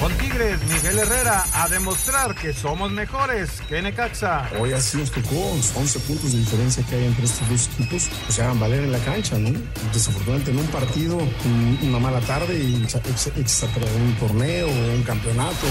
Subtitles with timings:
[0.00, 4.48] Con Tigres, Miguel Herrera a demostrar que somos mejores que Necaxa.
[4.60, 8.34] Hoy así nos tocó 11 puntos de diferencia que hay entre estos dos equipos, pues
[8.34, 9.50] se hagan valer en la cancha, ¿no?
[9.92, 11.18] Desafortunadamente en un partido,
[11.82, 15.66] una mala tarde y un torneo o un campeonato.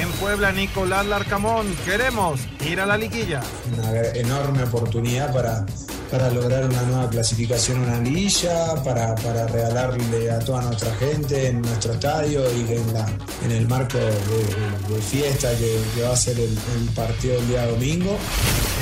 [0.00, 3.42] En Puebla, Nicolás Larcamón, queremos ir a la liguilla.
[3.76, 5.64] Una enorme oportunidad para
[6.10, 11.48] para lograr una nueva clasificación en la liguilla, para, para regalarle a toda nuestra gente
[11.48, 13.06] en nuestro estadio y en, la,
[13.44, 16.58] en el marco de, fiesta que, va a ser el,
[16.94, 18.18] partido del día domingo.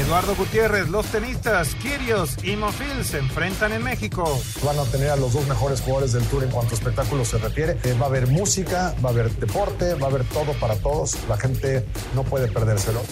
[0.04, 4.40] Eduardo Gutiérrez, los tenistas Kirios y Mofil se enfrentan en México.
[4.64, 7.38] Van a tener a los dos mejores jugadores del Tour en cuanto a espectáculo se
[7.38, 7.76] refiere.
[7.82, 11.16] Eh, va a haber música, va a haber deporte, va a haber todo para todos.
[11.28, 13.02] La gente no puede perdérselo.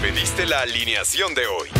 [0.00, 1.79] Pediste la alineación de hoy.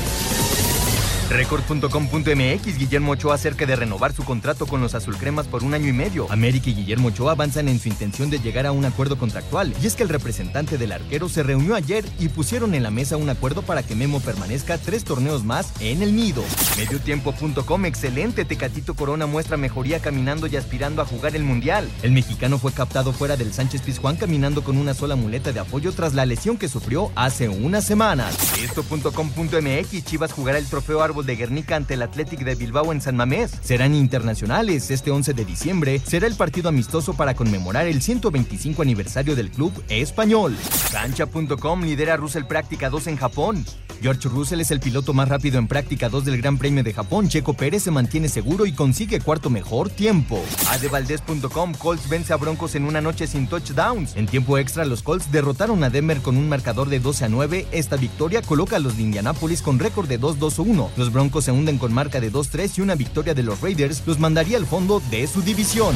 [1.31, 5.93] Record.com.mx Guillermo Ochoa acerca de renovar su contrato con los azulcremas por un año y
[5.93, 6.29] medio.
[6.29, 9.73] América y Guillermo Ochoa avanzan en su intención de llegar a un acuerdo contractual.
[9.81, 13.15] Y es que el representante del arquero se reunió ayer y pusieron en la mesa
[13.15, 16.43] un acuerdo para que Memo permanezca tres torneos más en el nido.
[16.77, 18.43] Mediotiempo.com excelente.
[18.43, 21.89] Tecatito Corona muestra mejoría caminando y aspirando a jugar el mundial.
[22.03, 25.93] El mexicano fue captado fuera del Sánchez Pizjuán caminando con una sola muleta de apoyo
[25.93, 28.35] tras la lesión que sufrió hace unas semanas.
[28.61, 33.15] Esto.com.mx Chivas jugará el trofeo árbol de Guernica ante el Athletic de Bilbao en San
[33.15, 33.51] Mamés.
[33.61, 34.91] Serán internacionales.
[34.91, 39.71] Este 11 de diciembre será el partido amistoso para conmemorar el 125 aniversario del club
[39.89, 40.55] español.
[40.91, 43.65] Cancha.com lidera Russell Práctica 2 en Japón.
[44.01, 47.29] George Russell es el piloto más rápido en práctica 2 del Gran Premio de Japón.
[47.29, 50.43] Checo Pérez se mantiene seguro y consigue cuarto mejor tiempo.
[50.71, 54.15] Adevaldez.com Colts vence a Broncos en una noche sin touchdowns.
[54.15, 57.67] En tiempo extra, los Colts derrotaron a Denver con un marcador de 12 a 9.
[57.71, 60.89] Esta victoria coloca a los de Indianapolis con récord de 2-2-1.
[60.97, 64.19] Los Broncos se hunden con marca de 2-3 y una victoria de los Raiders los
[64.19, 65.95] mandaría al fondo de su división.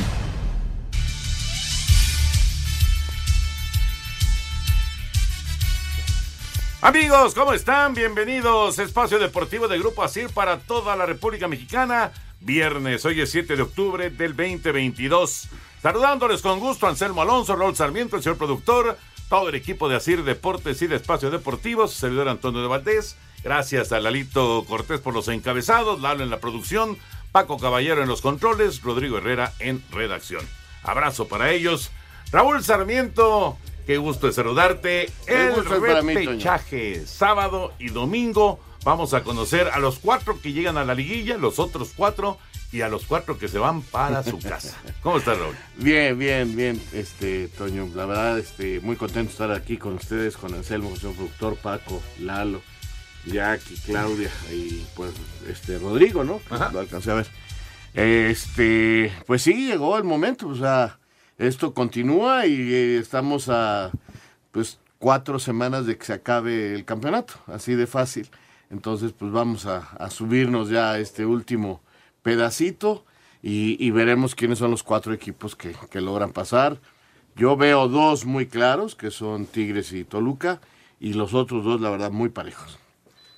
[6.81, 7.95] Amigos, ¿cómo están?
[7.95, 8.77] Bienvenidos.
[8.77, 12.11] Espacio Deportivo de Grupo ASIR para toda la República Mexicana.
[12.39, 15.47] Viernes, hoy es 7 de octubre del 2022.
[15.81, 18.97] Saludándoles con gusto Anselmo Alonso, Raúl Sarmiento, el señor productor,
[19.29, 23.17] todo el equipo de ASIR Deportes y de Espacio Deportivos, servidor Antonio de Valdés.
[23.43, 26.97] Gracias a Lalito Cortés por los encabezados, Lalo en la producción,
[27.31, 30.47] Paco Caballero en los controles, Rodrigo Herrera en redacción.
[30.83, 31.91] Abrazo para ellos.
[32.31, 35.11] Raúl Sarmiento, Qué gusto de saludarte.
[35.27, 38.59] El repechaje, sábado y domingo.
[38.83, 42.39] Vamos a conocer a los cuatro que llegan a la liguilla, los otros cuatro
[42.71, 44.77] y a los cuatro que se van para su casa.
[45.01, 45.55] ¿Cómo estás, Raúl?
[45.77, 47.89] Bien, bien, bien, este, Toño.
[47.95, 52.01] La verdad, este, muy contento de estar aquí con ustedes, con Anselmo, señor productor, Paco,
[52.19, 52.61] Lalo,
[53.25, 55.11] Jackie, Claudia y pues
[55.47, 56.41] este Rodrigo, ¿no?
[56.71, 57.27] Lo alcancé a ver.
[57.93, 60.99] Este, pues sí, llegó el momento, o sea
[61.37, 63.91] esto continúa y eh, estamos a
[64.51, 68.29] pues cuatro semanas de que se acabe el campeonato, así de fácil.
[68.69, 71.81] Entonces, pues vamos a, subirnos ya a este último
[72.25, 73.05] pedacito
[73.43, 76.81] y, veremos quiénes son los cuatro equipos que, que, logran pasar.
[77.35, 80.59] Yo veo dos muy claros, que son Tigres y Toluca,
[80.99, 82.79] y los otros dos, la verdad, muy parejos.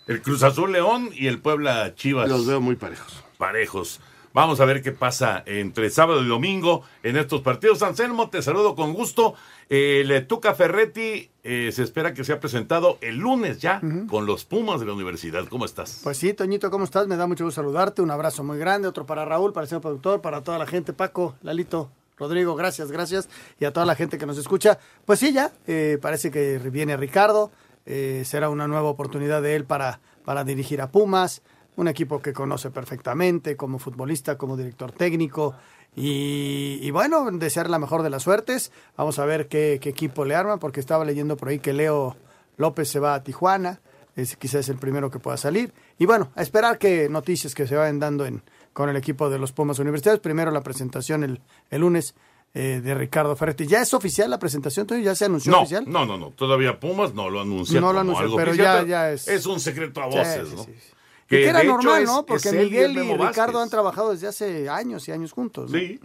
[0.07, 2.30] El Cruz Azul León y el Puebla Chivas.
[2.30, 3.22] Los veo muy parejos.
[3.38, 4.00] Parejos.
[4.38, 7.81] Vamos a ver qué pasa entre sábado y domingo en estos partidos.
[7.81, 9.34] Anselmo, te saludo con gusto.
[9.68, 14.80] El Tuca Ferretti eh, se espera que sea presentado el lunes ya con los Pumas
[14.80, 15.48] de la universidad.
[15.48, 16.01] ¿Cómo estás?
[16.04, 17.07] Pues sí, Toñito, ¿cómo estás?
[17.07, 18.04] Me da mucho gusto saludarte.
[18.04, 18.88] Un abrazo muy grande.
[18.88, 20.94] Otro para Raúl, para el señor productor, para toda la gente.
[20.94, 23.30] Paco, Lalito, Rodrigo, gracias, gracias.
[23.60, 24.78] Y a toda la gente que nos escucha.
[25.06, 27.50] Pues sí, ya, eh, parece que viene Ricardo.
[27.88, 31.42] eh, será una nueva oportunidad de él para, para dirigir a Pumas,
[31.77, 35.56] un equipo que conoce perfectamente como futbolista, como director técnico.
[35.95, 38.71] Y, y bueno, desear la mejor de las suertes.
[38.97, 42.15] Vamos a ver qué, qué equipo le arma, porque estaba leyendo por ahí que Leo
[42.57, 43.79] López se va a Tijuana.
[44.15, 45.74] Es, quizás es el primero que pueda salir.
[45.97, 48.41] Y bueno, a esperar que noticias que se vayan dando en,
[48.73, 50.19] con el equipo de los Pumas Universitarios.
[50.19, 52.15] Primero la presentación el, el lunes
[52.53, 53.68] eh, de Ricardo Ferretti.
[53.68, 54.88] ¿Ya es oficial la presentación?
[55.03, 55.85] ¿Ya se anunció No, oficial?
[55.88, 56.31] no, no, no.
[56.31, 57.80] Todavía Pumas no lo anuncia.
[57.81, 60.63] No lo anunció, pero oficial, ya- ya es- Es un secreto a voces, sí, ¿no?
[60.63, 60.94] sí, sí.
[61.27, 62.25] Y que era hecho normal, es- ¿no?
[62.25, 63.56] Porque Miguel y Ricardo Vázquez.
[63.56, 65.69] han trabajado desde hace años y años juntos.
[65.71, 65.77] ¿no?
[65.77, 66.00] Sí,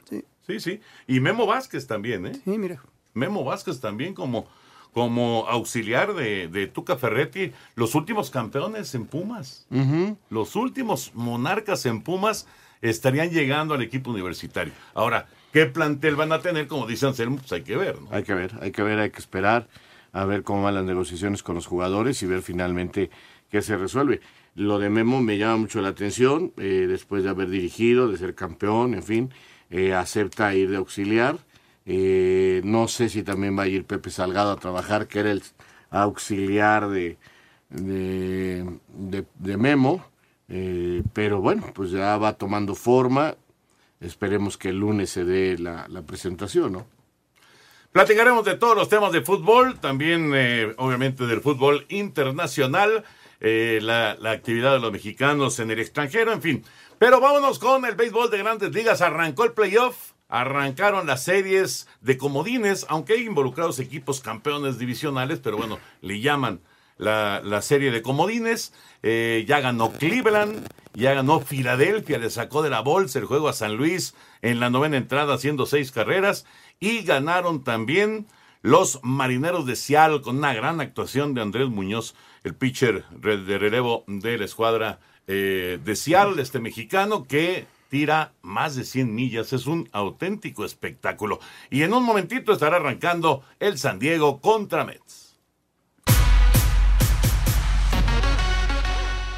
[0.46, 2.32] sí, sí, Y Memo Vázquez también, ¿eh?
[2.44, 2.78] Sí, mire.
[3.14, 4.46] Memo Vázquez también como,
[4.92, 9.66] como auxiliar de, de Tuca Ferretti, los últimos campeones en Pumas.
[10.30, 12.46] Los últimos monarcas en Pumas
[12.80, 14.72] estarían llegando al equipo universitario.
[14.94, 16.66] Ahora, ¿qué plantel van a tener?
[16.66, 18.08] Como dice Anselmo, pues hay que ver, ¿no?
[18.10, 19.68] Hay que ver, hay que ver, hay que esperar
[20.12, 23.08] a ver cómo van las negociaciones con los jugadores y ver finalmente
[23.50, 24.20] qué se resuelve.
[24.54, 28.34] Lo de Memo me llama mucho la atención, eh, después de haber dirigido, de ser
[28.34, 29.30] campeón, en fin,
[29.70, 31.38] eh, acepta ir de auxiliar.
[31.86, 35.42] Eh, no sé si también va a ir Pepe Salgado a trabajar, que era el
[35.90, 37.16] auxiliar de,
[37.70, 40.04] de, Memo,
[41.12, 43.34] pero bueno, pues ya va tomando forma.
[44.00, 46.86] Esperemos que el lunes se dé la, presentación, ¿no?
[47.90, 50.30] Platicaremos de todos los temas de fútbol, también
[50.76, 53.04] obviamente del fútbol internacional,
[53.44, 56.64] eh, la, actividad de los mexicanos en el extranjero, en fin.
[56.98, 59.00] Pero vámonos con el béisbol de grandes ligas.
[59.00, 65.56] Arrancó el playoff, arrancaron las series de comodines, aunque hay involucrados equipos campeones divisionales, pero
[65.56, 66.60] bueno, le llaman
[66.98, 68.72] la, la serie de comodines.
[69.02, 73.52] Eh, ya ganó Cleveland, ya ganó Filadelfia, le sacó de la bolsa el juego a
[73.52, 76.46] San Luis en la novena entrada haciendo seis carreras
[76.78, 78.28] y ganaron también
[78.60, 84.04] los Marineros de Seattle con una gran actuación de Andrés Muñoz, el pitcher de relevo
[84.06, 89.66] de la escuadra eh, de Seattle, este mexicano que tira más de 100 millas, es
[89.66, 91.40] un auténtico espectáculo.
[91.70, 95.21] Y en un momentito estará arrancando el San Diego contra Mets.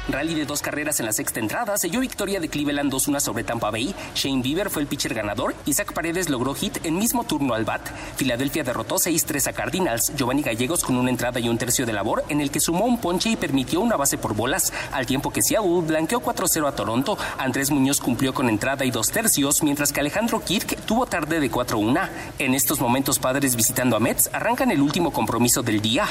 [0.07, 3.71] Rally de dos carreras en la sexta entrada selló victoria de Cleveland 2-1 sobre Tampa
[3.71, 3.95] Bay.
[4.13, 5.55] Shane Bieber fue el pitcher ganador.
[5.65, 7.81] Isaac Paredes logró hit en mismo turno al bat.
[8.15, 10.13] Filadelfia derrotó 6-3 a Cardinals.
[10.15, 12.99] Giovanni Gallegos con una entrada y un tercio de labor en el que sumó un
[12.99, 14.71] ponche y permitió una base por bolas.
[14.91, 17.17] Al tiempo que Seattle blanqueó 4-0 a Toronto.
[17.37, 21.51] Andrés Muñoz cumplió con entrada y dos tercios, mientras que Alejandro Kirk tuvo tarde de
[21.51, 22.09] 4-1.
[22.39, 26.07] En estos momentos, padres visitando a Mets arrancan el último compromiso del día.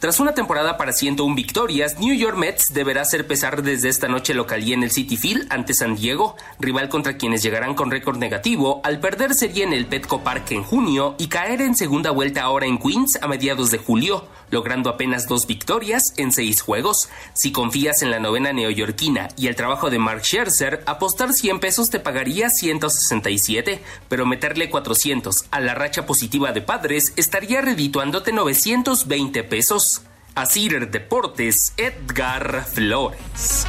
[0.00, 4.32] Tras una temporada para 101 victorias, New York Mets deberá hacer pesar desde esta noche
[4.32, 8.16] local y en el City Field ante San Diego, rival contra quienes llegarán con récord
[8.16, 12.40] negativo al perder serie en el Petco Park en junio y caer en segunda vuelta
[12.40, 17.08] ahora en Queens a mediados de julio, logrando apenas dos victorias en seis juegos.
[17.32, 21.90] Si confías en la novena neoyorquina y el trabajo de Mark Scherzer, apostar 100 pesos
[21.90, 29.44] te pagaría 167, pero meterle 400 a la racha positiva de padres estaría redituándote 920
[29.44, 30.02] pesos.
[30.34, 33.66] Asir Deportes, Edgar Flores.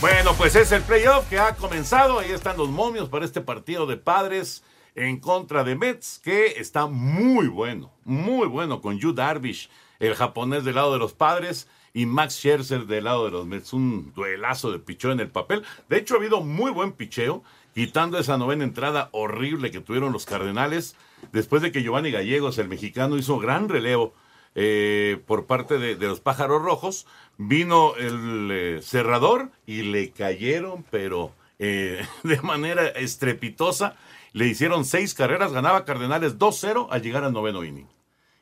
[0.00, 2.18] Bueno, pues es el playoff que ha comenzado.
[2.18, 4.62] Ahí están los momios para este partido de padres
[4.96, 9.68] en contra de Mets, que está muy bueno, muy bueno con Yu Darvish,
[10.00, 13.72] el japonés del lado de los padres, y Max Scherzer del lado de los Mets.
[13.72, 15.62] Un duelazo de picheo en el papel.
[15.88, 17.42] De hecho, ha habido muy buen picheo,
[17.74, 20.96] quitando esa novena entrada horrible que tuvieron los Cardenales,
[21.32, 24.14] después de que Giovanni Gallegos, el mexicano, hizo gran relevo
[24.54, 27.06] eh, por parte de, los pájaros rojos.
[27.38, 33.96] Vino el eh, cerrador y le cayeron, pero eh, de manera estrepitosa.
[34.36, 37.88] Le hicieron seis carreras, ganaba Cardenales 2-0 al llegar al noveno inning.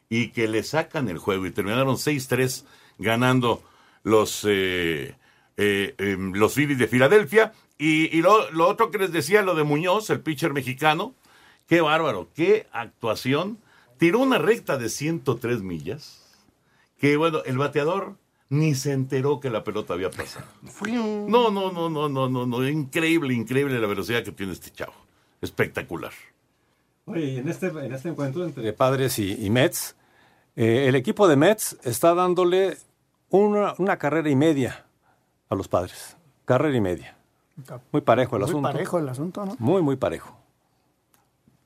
[0.08, 2.64] Y que le sacan el juego y terminaron 6-3
[2.98, 3.62] ganando
[4.02, 5.14] los, eh,
[5.56, 7.52] eh, em, los Phillies de Filadelfia.
[7.78, 11.14] Y, y lo, lo otro que les decía, lo de Muñoz, el pitcher mexicano,
[11.68, 13.58] qué bárbaro, qué actuación.
[13.96, 16.24] Tiró una recta de 103 millas,
[16.98, 18.16] que bueno, el bateador
[18.48, 20.46] ni se enteró que la pelota había pasado.
[21.28, 25.03] No, no, no, no, no, no, no, increíble, increíble la velocidad que tiene este chavo.
[25.44, 26.12] Espectacular.
[27.06, 29.94] Oye, y en este, en este encuentro entre Padres y, y Mets,
[30.56, 32.78] eh, el equipo de Mets está dándole
[33.28, 34.86] una, una carrera y media
[35.48, 36.16] a los Padres.
[36.46, 37.16] Carrera y media.
[37.92, 38.72] Muy parejo el Muy asunto.
[38.72, 39.56] parejo el asunto, ¿no?
[39.58, 40.36] Muy, muy parejo.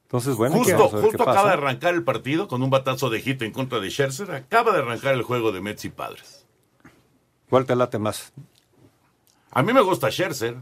[0.02, 1.46] Entonces, bueno, justo justo acaba pasa.
[1.48, 4.30] de arrancar el partido con un batazo de hit en contra de Scherzer.
[4.32, 6.46] Acaba de arrancar el juego de Mets y Padres.
[7.48, 8.32] ¿Cuál te late más?
[9.50, 10.56] A mí me gusta Scherzer,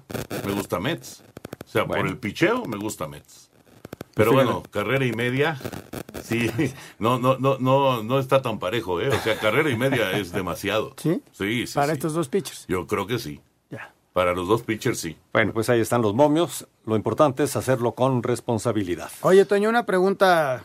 [0.45, 1.23] me gusta Mets.
[1.67, 3.51] O sea, por el picheo me gusta Mets.
[4.15, 4.47] Pero Fíjate.
[4.47, 5.59] bueno, carrera y media,
[6.23, 6.51] sí,
[6.99, 9.09] no, no, no, no, no está tan parejo, ¿eh?
[9.09, 10.95] O sea, carrera y media es demasiado.
[10.97, 11.21] ¿Sí?
[11.33, 11.75] Sí, sí.
[11.75, 11.93] Para sí.
[11.95, 12.65] estos dos pitchers.
[12.67, 13.43] Yo creo que sí.
[13.69, 13.93] Ya.
[14.15, 15.19] Para los dos pitchers, sí.
[15.35, 16.67] Bueno, pues ahí están los momios.
[16.87, 19.11] Lo importante es hacerlo con responsabilidad.
[19.21, 20.65] Oye, Toño, una pregunta.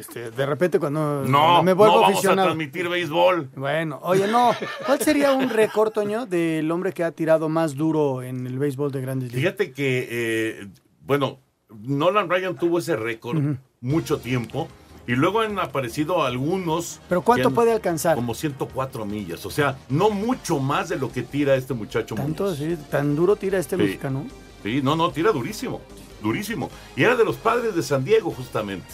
[0.00, 2.48] Este, de repente cuando, No, cuando me no vuelvo vamos a aficionado.
[2.48, 3.50] transmitir béisbol.
[3.56, 4.50] Bueno, oye, no.
[4.86, 8.90] ¿Cuál sería un récord, Toño, del hombre que ha tirado más duro en el béisbol
[8.92, 9.52] de grandes ligas?
[9.54, 10.68] Fíjate que, eh,
[11.06, 11.38] bueno,
[11.82, 13.38] Nolan Ryan tuvo ese récord
[13.80, 14.66] mucho tiempo
[15.06, 17.00] y luego han aparecido algunos.
[17.08, 18.16] ¿Pero cuánto han- puede alcanzar?
[18.16, 22.14] Como 104 millas, o sea, no mucho más de lo que tira este muchacho.
[22.14, 22.52] Tanto
[22.90, 23.82] tan duro tira este Sí.
[23.82, 24.26] mexicano.
[24.62, 25.80] Sí, no, no, tira durísimo,
[26.22, 26.68] durísimo.
[26.96, 28.86] Y era de los padres de San Diego, justamente.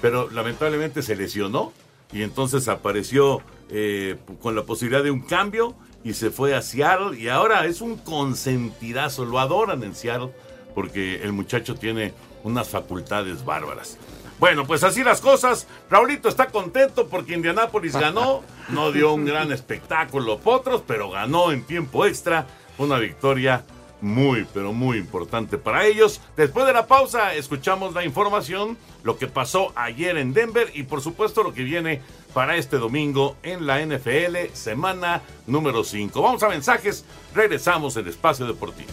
[0.00, 1.72] Pero lamentablemente se lesionó
[2.12, 7.18] y entonces apareció eh, con la posibilidad de un cambio y se fue a Seattle
[7.18, 10.32] y ahora es un consentidazo, lo adoran en Seattle
[10.74, 13.98] porque el muchacho tiene unas facultades bárbaras.
[14.38, 15.66] Bueno, pues así las cosas.
[15.90, 18.42] Raulito está contento porque Indianápolis ganó.
[18.70, 22.46] No dio un gran espectáculo Potros, pero ganó en tiempo extra.
[22.78, 23.62] Una victoria
[24.00, 26.20] muy, pero muy importante para ellos.
[26.36, 31.00] Después de la pausa, escuchamos la información, lo que pasó ayer en Denver y por
[31.00, 32.00] supuesto lo que viene
[32.32, 36.22] para este domingo en la NFL, semana número 5.
[36.22, 37.04] Vamos a mensajes,
[37.34, 38.90] regresamos en Espacio Deportivo.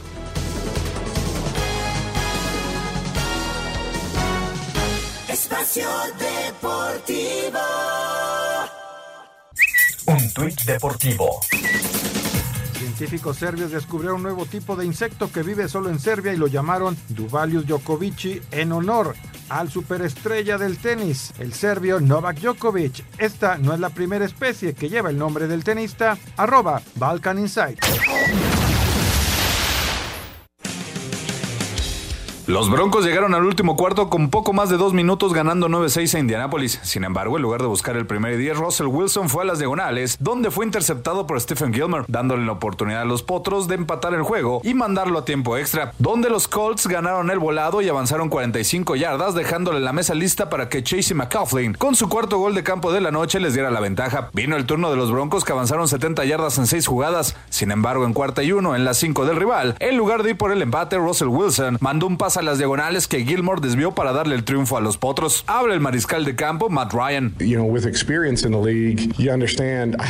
[5.27, 5.87] Espacio
[6.17, 7.59] Deportivo.
[10.07, 11.41] Un tuit deportivo.
[12.97, 16.47] Científicos serbios descubrieron un nuevo tipo de insecto que vive solo en Serbia y lo
[16.47, 19.13] llamaron Duvalius Djokovic en honor
[19.49, 23.05] al superestrella del tenis, el serbio Novak Djokovic.
[23.19, 27.77] Esta no es la primera especie que lleva el nombre del tenista, arroba Balkan Insight.
[32.47, 36.19] Los Broncos llegaron al último cuarto con poco más de dos minutos ganando 9-6 a
[36.19, 36.79] Indianápolis.
[36.81, 39.59] Sin embargo, en lugar de buscar el primer y 10, Russell Wilson fue a las
[39.59, 44.13] diagonales, donde fue interceptado por Stephen Gilmer, dándole la oportunidad a los Potros de empatar
[44.13, 48.29] el juego y mandarlo a tiempo extra, donde los Colts ganaron el volado y avanzaron
[48.29, 52.63] 45 yardas, dejándole la mesa lista para que Chase McCaughlin, con su cuarto gol de
[52.63, 54.29] campo de la noche, les diera la ventaja.
[54.31, 57.35] Vino el turno de los Broncos que avanzaron 70 yardas en 6 jugadas.
[57.49, 60.37] Sin embargo, en cuarta y uno, en las 5 del rival, en lugar de ir
[60.37, 64.13] por el empate, Russell Wilson mandó un pase a las diagonales que Gilmore desvió para
[64.13, 65.43] darle el triunfo a los Potros.
[65.47, 67.33] Habla el mariscal de campo, Matt Ryan.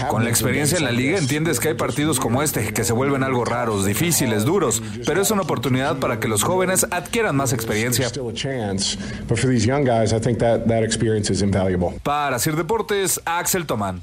[0.10, 3.24] Con la experiencia en la liga entiendes que hay partidos como este que se vuelven
[3.24, 8.08] algo raros, difíciles, duros, pero es una oportunidad para que los jóvenes adquieran más experiencia.
[12.04, 14.02] Para Sir Deportes, Axel Tomán.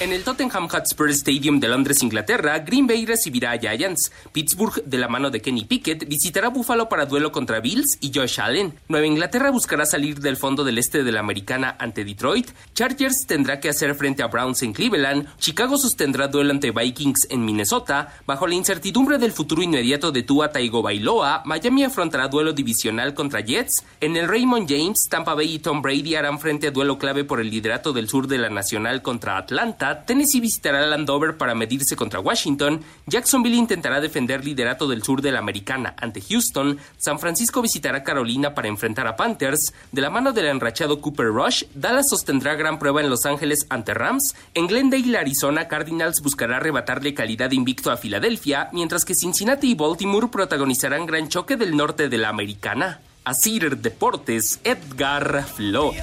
[0.00, 4.10] En el Tottenham Hotspur Stadium de Londres, Inglaterra, Green Bay recibirá a Giants.
[4.32, 8.40] Pittsburgh, de la mano de Kenny Pickett, visitará Buffalo para duelo contra Bills y Josh
[8.40, 8.72] Allen.
[8.88, 12.48] Nueva Inglaterra buscará salir del fondo del este de la americana ante Detroit.
[12.72, 15.36] Chargers tendrá que hacer frente a Browns en Cleveland.
[15.36, 18.14] Chicago sostendrá duelo ante Vikings en Minnesota.
[18.24, 23.84] Bajo la incertidumbre del futuro inmediato de Tua Tagovailoa, Miami afrontará duelo divisional contra Jets.
[24.00, 27.38] En el Raymond James, Tampa Bay y Tom Brady harán frente a duelo clave por
[27.38, 29.89] el liderato del sur de la Nacional contra Atlanta.
[30.04, 32.80] Tennessee visitará Landover para medirse contra Washington.
[33.06, 36.78] Jacksonville intentará defender liderato del sur de la Americana ante Houston.
[36.96, 39.72] San Francisco visitará Carolina para enfrentar a Panthers.
[39.92, 43.94] De la mano del enrachado Cooper Rush, Dallas sostendrá gran prueba en Los Ángeles ante
[43.94, 44.34] Rams.
[44.54, 50.28] En Glendale, Arizona, Cardinals buscará arrebatarle calidad invicto a Filadelfia, mientras que Cincinnati y Baltimore
[50.28, 53.00] protagonizarán gran choque del norte de la Americana.
[53.24, 56.02] Asir Deportes, Edgar Flores.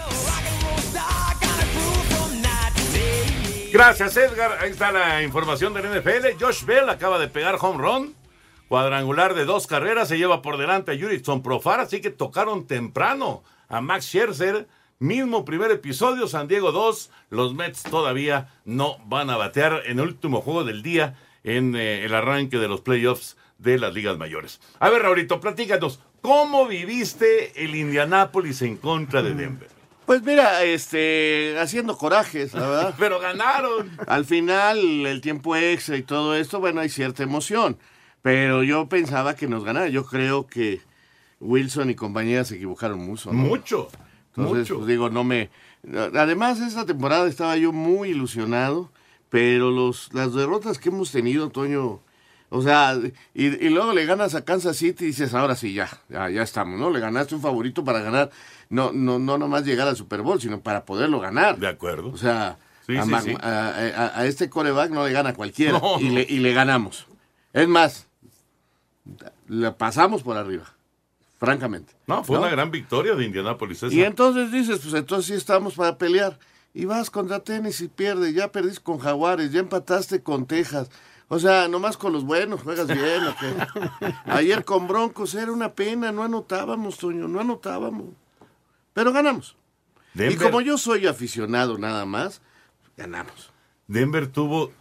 [3.72, 4.58] Gracias, Edgar.
[4.62, 6.40] Ahí está la información del NFL.
[6.40, 8.16] Josh Bell acaba de pegar home run.
[8.70, 10.08] Cuadrangular de dos carreras.
[10.08, 11.82] Se lleva por delante a Jurickson Profar.
[11.82, 14.68] Así que tocaron temprano a Max Scherzer.
[15.00, 17.12] Mismo primer episodio, San Diego 2.
[17.30, 22.04] Los Mets todavía no van a batear en el último juego del día en eh,
[22.06, 24.60] el arranque de los playoffs de las ligas mayores.
[24.80, 26.00] A ver, Raulito, platícanos.
[26.22, 29.77] ¿Cómo viviste el Indianápolis en contra de Denver?
[30.08, 32.96] Pues mira, este, haciendo corajes, la verdad.
[32.98, 33.92] Pero ganaron.
[34.08, 37.78] Al final, el tiempo extra y todo esto, bueno, hay cierta emoción.
[38.22, 39.90] Pero yo pensaba que nos ganara.
[39.90, 40.80] Yo creo que
[41.42, 43.34] Wilson y compañía se equivocaron mucho.
[43.34, 43.40] ¿no?
[43.40, 43.90] Mucho.
[44.30, 44.76] Entonces, mucho.
[44.76, 45.50] pues digo, no me.
[46.14, 48.90] Además, esta temporada estaba yo muy ilusionado,
[49.30, 52.00] pero los, las derrotas que hemos tenido, Toño.
[52.50, 52.98] O sea,
[53.34, 56.44] y, y luego le ganas a Kansas City y dices, ahora sí, ya, ya, ya
[56.44, 56.90] estamos, ¿no?
[56.90, 58.30] Le ganaste un favorito para ganar,
[58.70, 61.58] no, no, no nomás llegar al Super Bowl, sino para poderlo ganar.
[61.58, 62.10] De acuerdo.
[62.10, 63.36] O sea, Sí, a, sí, Ma- sí.
[63.42, 63.70] a-
[64.16, 66.10] a- a este coreback no le gana cualquiera No, y.
[66.10, 67.06] Le, y le ganamos.
[67.52, 68.08] Es más,
[69.48, 70.64] le pasamos por arriba.
[71.40, 71.94] francamente.
[72.08, 73.84] No, fue una gran victoria de Indianápolis.
[73.84, 73.94] esa.
[73.94, 76.40] Y entonces dices, pues entonces sí estamos para pelear.
[76.74, 80.90] Y vas contra tenis y pierdes, ya perdiste con Jaguares, ya empataste con Texas.
[81.30, 83.22] O sea, nomás con los buenos juegas bien.
[84.26, 88.08] Ayer con Broncos era una pena, no anotábamos, Toño, no anotábamos.
[88.94, 89.56] Pero ganamos.
[90.16, 92.42] Y como yo soy aficionado nada más,
[92.96, 93.52] ganamos.
[93.88, 94.72] Denver tuvo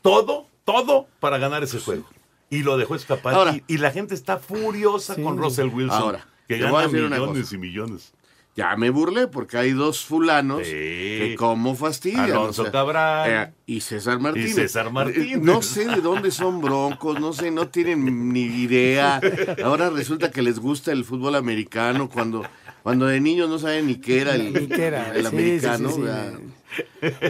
[0.00, 2.08] todo, todo para ganar ese juego.
[2.48, 3.34] Y lo dejó escapar.
[3.34, 6.00] Ahora- y, y la gente está furiosa con Russell Wilson.
[6.02, 8.12] Ahora, que gana millones y millones.
[8.56, 12.24] Ya me burlé porque hay dos fulanos que como fastidian.
[12.32, 14.50] Alonso o sea, eh, y César Martínez.
[14.50, 15.32] Y César Martínez.
[15.34, 19.20] Eh, No sé de dónde son broncos, no sé, no tienen ni idea.
[19.64, 22.44] Ahora resulta que les gusta el fútbol americano cuando,
[22.82, 25.88] cuando de niños no saben ni qué era el, Ni qué era, el sí, americano.
[25.88, 26.06] sí, sí, sí.
[26.06, 26.32] ¿verdad?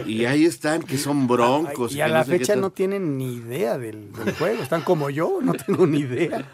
[0.05, 1.95] Y ahí están, que son broncos.
[1.95, 4.61] Y a no la sé fecha no tienen ni idea del, del juego.
[4.61, 6.45] Están como yo, no tengo ni idea.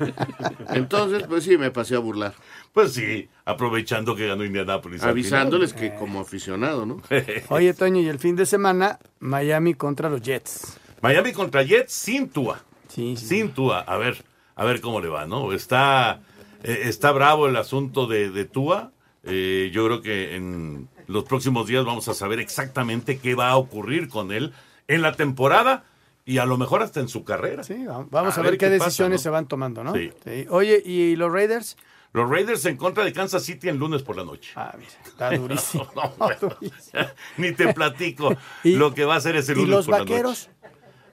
[0.69, 2.33] Entonces, pues sí, me pasé a burlar.
[2.71, 5.03] Pues sí, aprovechando que ganó Indianápolis.
[5.03, 7.01] Avisándoles que como aficionado, ¿no?
[7.49, 10.77] Oye, Toño, y el fin de semana, Miami contra los Jets.
[11.01, 12.61] Miami contra Jets sin Tua.
[12.87, 13.81] Sí, Sin Tua.
[13.81, 14.23] A ver,
[14.55, 15.51] a ver cómo le va, ¿no?
[15.51, 16.21] Está,
[16.67, 18.91] eh, está bravo el asunto de, de Tua.
[19.23, 23.57] Eh, yo creo que en los próximos días vamos a saber exactamente qué va a
[23.57, 24.53] ocurrir con él
[24.87, 25.83] en la temporada
[26.25, 27.63] y a lo mejor hasta en su carrera.
[27.63, 29.23] Sí, vamos a, ver, qué, decisiones ¿no?
[29.23, 29.93] se van tomando, ¿no?
[29.93, 30.11] Sí.
[30.49, 31.77] Oye, ¿y los Raiders?
[32.13, 34.51] Los Raiders en contra de Kansas City el lunes por la noche.
[34.55, 35.87] Ah, mira, está durísimo.
[35.95, 36.57] No, bueno,
[37.37, 39.99] Ni te platico ¿Y- lo que va a hacer ese ¿Y lunes los por la
[39.99, 40.47] vaqueros?
[40.47, 40.56] noche.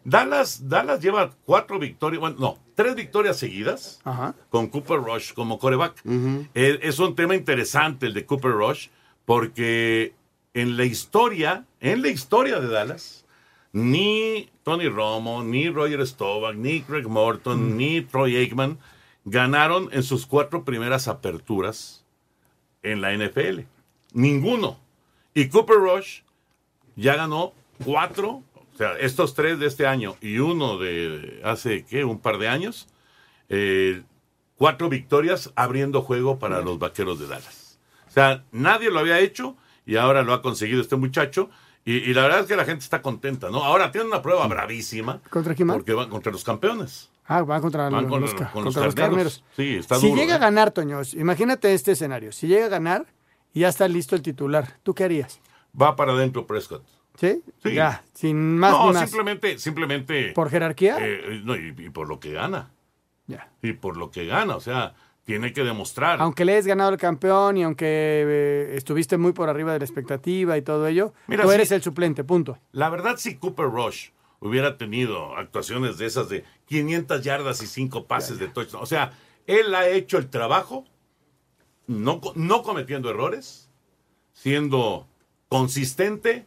[0.05, 4.35] Dallas, Dallas lleva cuatro victorias, bueno, no, tres victorias seguidas Ajá.
[4.51, 6.03] con Cooper Rush como coreback.
[6.55, 8.89] Eh, es un tema interesante el de Cooper Rush
[9.25, 10.15] porque
[10.53, 13.25] en la historia, en la historia de Dallas,
[13.73, 18.79] ni Tony Romo, ni Roger Staubach, ni Craig Morton, ni Troy Aikman
[19.25, 22.05] ganaron en sus cuatro primeras aperturas
[22.83, 23.61] en la NFL.
[24.13, 24.79] Ninguno.
[25.35, 26.21] Y Cooper Rush
[26.95, 27.53] ya ganó
[27.85, 28.43] cuatro,
[28.75, 32.05] o sea, estos tres de este año y uno de hace, ¿qué?
[32.05, 32.89] Un par de años.
[33.49, 34.03] eh,
[34.57, 37.79] cuatro victorias abriendo juego para los vaqueros de Dallas.
[38.09, 41.51] O sea, nadie lo había hecho y ahora lo ha conseguido este muchacho.
[41.85, 43.63] Y, y la verdad es que la gente está contenta, ¿no?
[43.65, 45.21] Ahora tiene una prueba bravísima.
[45.29, 45.77] ¿Contra quién van?
[45.77, 47.11] Porque van contra los campeones.
[47.27, 48.95] Ah, van contra, Van los, con- los con contra los carneros.
[48.95, 49.45] carneros.
[49.57, 50.37] Sí, está si duro, llega ¿eh?
[50.37, 52.33] a ganar, Toño, imagínate este escenario.
[52.33, 53.07] Si llega a ganar
[53.53, 55.41] y ya está listo el titular, ¿tú qué harías?
[55.81, 56.85] Va para adentro Prescott.
[57.19, 57.43] ¿Sí?
[57.63, 57.75] Sí.
[57.75, 59.09] Ya, sin más no, ni más.
[59.11, 60.33] simplemente, simplemente.
[60.33, 60.97] ¿Por jerarquía?
[61.01, 62.71] eh, no, y, y por lo que gana.
[63.27, 63.51] Ya.
[63.63, 66.21] Y por lo que gana, o sea, tiene que demostrar.
[66.21, 69.85] Aunque le hayas ganado el campeón y aunque eh, estuviste muy por arriba de la
[69.85, 72.59] expectativa y todo ello, Mira, tú eres el suplente, punto.
[72.73, 78.07] La verdad, si Cooper Rush hubiera tenido actuaciones de esas de 500 yardas y 5
[78.07, 79.13] pases de touchdown, o sea,
[79.47, 80.85] él ha hecho el trabajo,
[81.87, 83.71] no, no cometiendo errores,
[84.35, 85.07] siendo
[85.49, 86.45] consistente,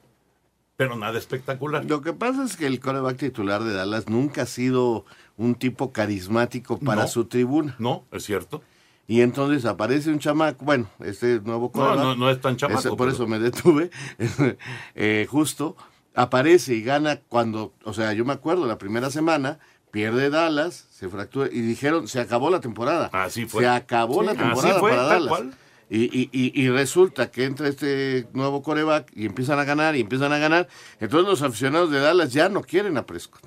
[0.77, 1.83] pero nada espectacular.
[1.85, 5.91] Lo que pasa es que el coreback titular de Dallas nunca ha sido un tipo
[5.91, 7.07] carismático para No.
[7.07, 7.75] su tribuna.
[7.79, 8.61] No, es cierto.
[9.07, 11.97] Y entonces aparece un chamaco, bueno, este nuevo coreback.
[11.97, 13.89] no, no es tan chamaco, ese- por pero- eso me detuve.
[14.95, 15.75] Eh, justo,
[16.13, 19.57] aparece y gana cuando, o sea, yo me acuerdo, la primera semana,
[19.91, 23.09] pierde Dallas, se fractura, y dijeron, se acabó la temporada.
[23.13, 23.63] Así fue.
[23.63, 25.27] Se acabó la temporada Así fue, para Dallas.
[25.29, 25.53] cual.
[25.89, 30.01] Y, y, y, y resulta que entra este nuevo coreback y empiezan a ganar y
[30.01, 30.67] empiezan a ganar.
[30.99, 33.41] Entonces los aficionados de Dallas ya no quieren a Prescott.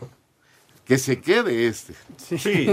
[0.86, 1.94] Que se quede este.
[2.16, 2.66] Sí,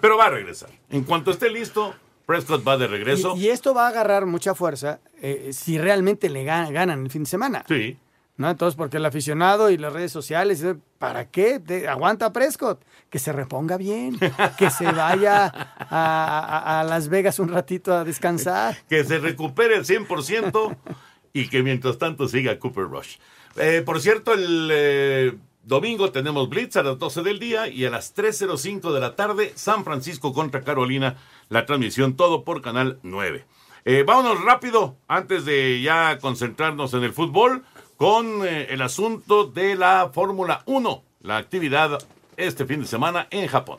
[0.00, 0.68] pero va a regresar.
[0.90, 1.94] En cuanto esté listo,
[2.26, 3.34] Prescott va de regreso.
[3.36, 7.10] Y, y esto va a agarrar mucha fuerza eh, si realmente le gan- ganan el
[7.10, 7.64] fin de semana.
[7.68, 7.96] Sí.
[8.36, 8.50] ¿No?
[8.50, 10.64] Entonces, porque el aficionado y las redes sociales,
[10.98, 11.60] ¿para qué?
[11.88, 14.18] Aguanta Prescott, que se reponga bien,
[14.58, 18.76] que se vaya a Las Vegas un ratito a descansar.
[18.88, 20.76] que se recupere el 100%
[21.32, 23.16] y que mientras tanto siga Cooper Rush.
[23.56, 27.90] Eh, por cierto, el eh, domingo tenemos Blitz a las 12 del día y a
[27.90, 31.16] las 3.05 de la tarde San Francisco contra Carolina,
[31.48, 33.44] la transmisión todo por Canal 9.
[33.84, 37.64] Eh, vámonos rápido, antes de ya concentrarnos en el fútbol,
[38.04, 41.98] con eh, el asunto de la Fórmula 1, la actividad
[42.36, 43.78] este fin de semana en Japón.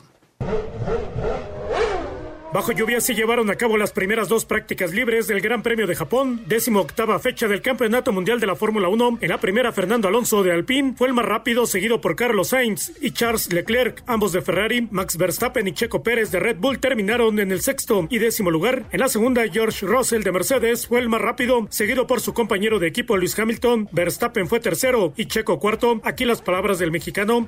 [2.52, 5.94] Bajo lluvia se llevaron a cabo las primeras dos prácticas libres del Gran Premio de
[5.94, 9.18] Japón, décimo octava fecha del Campeonato Mundial de la Fórmula 1.
[9.20, 12.92] En la primera, Fernando Alonso de Alpine fue el más rápido, seguido por Carlos Sainz
[13.02, 14.88] y Charles Leclerc, ambos de Ferrari.
[14.90, 18.84] Max Verstappen y Checo Pérez de Red Bull terminaron en el sexto y décimo lugar.
[18.90, 22.78] En la segunda, George Russell de Mercedes fue el más rápido, seguido por su compañero
[22.78, 23.90] de equipo Luis Hamilton.
[23.92, 26.00] Verstappen fue tercero y Checo cuarto.
[26.04, 27.46] Aquí las palabras del mexicano.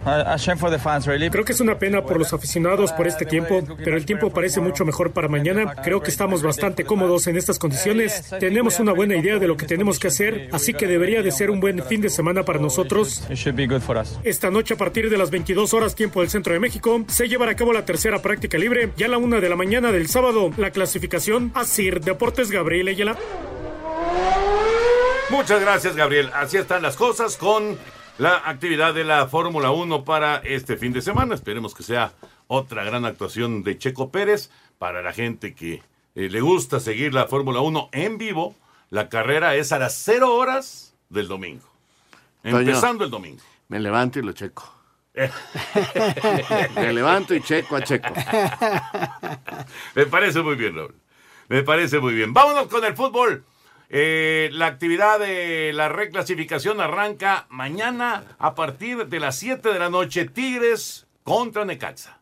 [1.30, 4.60] Creo que es una pena por los aficionados por este tiempo, pero el tiempo parece
[4.60, 5.74] mucho mejor mejor para mañana.
[5.84, 8.30] Creo que estamos bastante cómodos en estas condiciones.
[8.40, 11.50] Tenemos una buena idea de lo que tenemos que hacer, así que debería de ser
[11.50, 13.22] un buen fin de semana para nosotros.
[14.24, 17.52] Esta noche a partir de las 22 horas tiempo del centro de México se llevará
[17.52, 18.90] a cabo la tercera práctica libre.
[18.96, 23.18] Ya a la una de la mañana del sábado, la clasificación Asir Deportes Gabriel Ayala.
[25.28, 26.30] Muchas gracias, Gabriel.
[26.34, 27.76] Así están las cosas con
[28.16, 31.34] la actividad de la Fórmula 1 para este fin de semana.
[31.34, 32.12] Esperemos que sea
[32.48, 35.82] otra gran actuación de Checo Pérez para la gente que
[36.14, 38.56] eh, le gusta seguir la Fórmula 1 en vivo.
[38.90, 41.68] La carrera es a las 0 horas del domingo.
[42.42, 43.42] Toño, Empezando el domingo.
[43.68, 44.74] Me levanto y lo checo.
[46.74, 48.12] Me levanto y checo a checo.
[49.94, 50.94] Me parece muy bien, Raúl.
[51.48, 52.32] Me parece muy bien.
[52.32, 53.44] Vámonos con el fútbol.
[53.90, 59.90] Eh, la actividad de la reclasificación arranca mañana a partir de las 7 de la
[59.90, 60.26] noche.
[60.26, 62.17] Tigres contra Necaxa.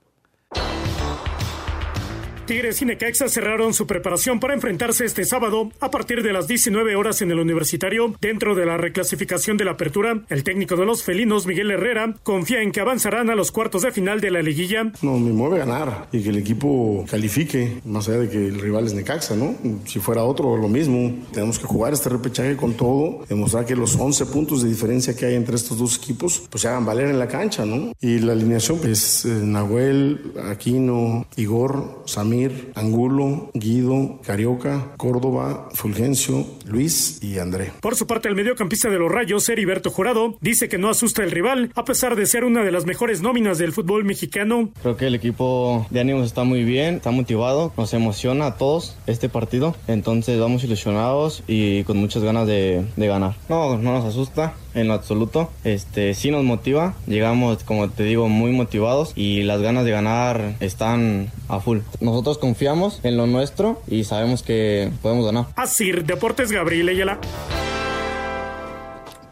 [2.47, 6.95] Tigres y Necaxa cerraron su preparación para enfrentarse este sábado a partir de las 19
[6.95, 8.15] horas en el Universitario.
[8.21, 12.63] Dentro de la reclasificación de la apertura, el técnico de los felinos, Miguel Herrera, confía
[12.63, 14.93] en que avanzarán a los cuartos de final de la liguilla.
[15.03, 18.87] No, me mueve ganar y que el equipo califique, más allá de que el rival
[18.87, 19.57] es Necaxa, ¿no?
[19.85, 21.17] Si fuera otro, lo mismo.
[21.33, 25.27] Tenemos que jugar este repechaje con todo, demostrar que los 11 puntos de diferencia que
[25.27, 27.93] hay entre estos dos equipos, pues se hagan valer en la cancha, ¿no?
[28.01, 32.36] Y la alineación, pues eh, Nahuel, Aquino, Igor, Samir,
[32.75, 37.73] Angulo, Guido, Carioca, Córdoba, Fulgencio, Luis y André.
[37.81, 41.31] Por su parte, el mediocampista de los Rayos, Heriberto Jurado, dice que no asusta el
[41.31, 44.71] rival, a pesar de ser una de las mejores nóminas del fútbol mexicano.
[44.83, 48.97] Creo que el equipo de ánimos está muy bien, está motivado, nos emociona a todos
[49.07, 53.35] este partido, entonces vamos ilusionados y con muchas ganas de, de ganar.
[53.49, 58.29] No, no nos asusta en lo absoluto, este sí nos motiva, llegamos como te digo
[58.29, 61.79] muy motivados y las ganas de ganar están a full.
[62.01, 65.47] Nosotros confiamos en lo nuestro y sabemos que podemos ganar.
[65.55, 67.21] Asir Deportes Gabriel Ayala.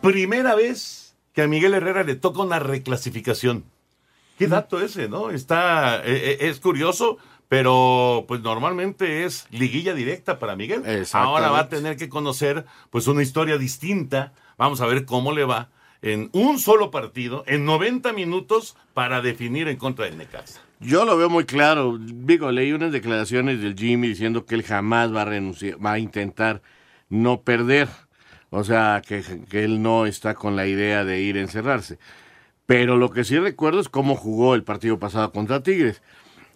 [0.01, 3.65] Primera vez que a Miguel Herrera le toca una reclasificación.
[4.39, 5.31] Qué dato ese, ¿no?
[5.31, 10.83] Está, eh, eh, es curioso, pero pues normalmente es liguilla directa para Miguel.
[11.13, 14.33] Ahora va a tener que conocer pues una historia distinta.
[14.57, 15.71] Vamos a ver cómo le va
[16.03, 20.61] en un solo partido, en 90 minutos, para definir en contra del Necaxa.
[20.85, 21.99] Yo lo veo muy claro.
[21.99, 25.99] Digo, leí unas declaraciones del Jimmy diciendo que él jamás va a renunciar, va a
[25.99, 26.63] intentar
[27.09, 27.89] no perder.
[28.51, 31.99] O sea, que, que él no está con la idea de ir a encerrarse.
[32.67, 36.03] Pero lo que sí recuerdo es cómo jugó el partido pasado contra Tigres.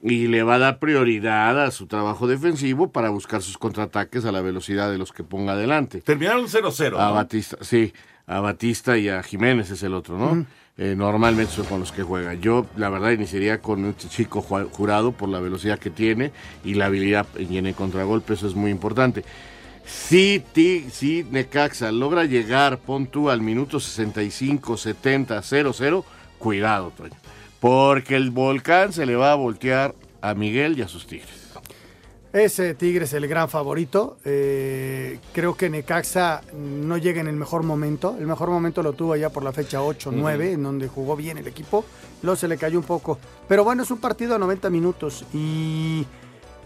[0.01, 4.33] Y le va a dar prioridad a su trabajo defensivo para buscar sus contraataques a
[4.33, 6.01] la velocidad de los que ponga adelante.
[6.03, 6.97] Terminaron 0-0.
[6.97, 7.15] A ¿no?
[7.15, 7.93] Batista, sí,
[8.27, 10.47] a Batista y a Jiménez es el otro, ¿no?
[10.81, 12.35] Eh, normalmente con los que juega.
[12.35, 16.31] Yo, la verdad, iniciaría con un chico ju- jurado por la velocidad que tiene
[16.65, 19.25] y la habilidad en el contragolpe, eso es muy importante.
[19.85, 20.45] Si,
[20.93, 26.05] si Necaxa logra llegar, pon tú al minuto 65, 70, 0-0,
[26.39, 27.15] cuidado, Toño.
[27.59, 31.48] Porque el volcán se le va a voltear a Miguel y a sus tigres.
[32.33, 34.19] Ese Tigre es el gran favorito.
[34.25, 38.17] Eh, creo que Necaxa no llega en el mejor momento.
[38.19, 40.43] El mejor momento lo tuvo ya por la fecha 8-9, Ujú.
[40.43, 41.85] en donde jugó bien el equipo.
[42.23, 43.19] Luego se le cayó un poco.
[43.49, 45.25] Pero bueno, es un partido de 90 minutos.
[45.33, 46.05] Y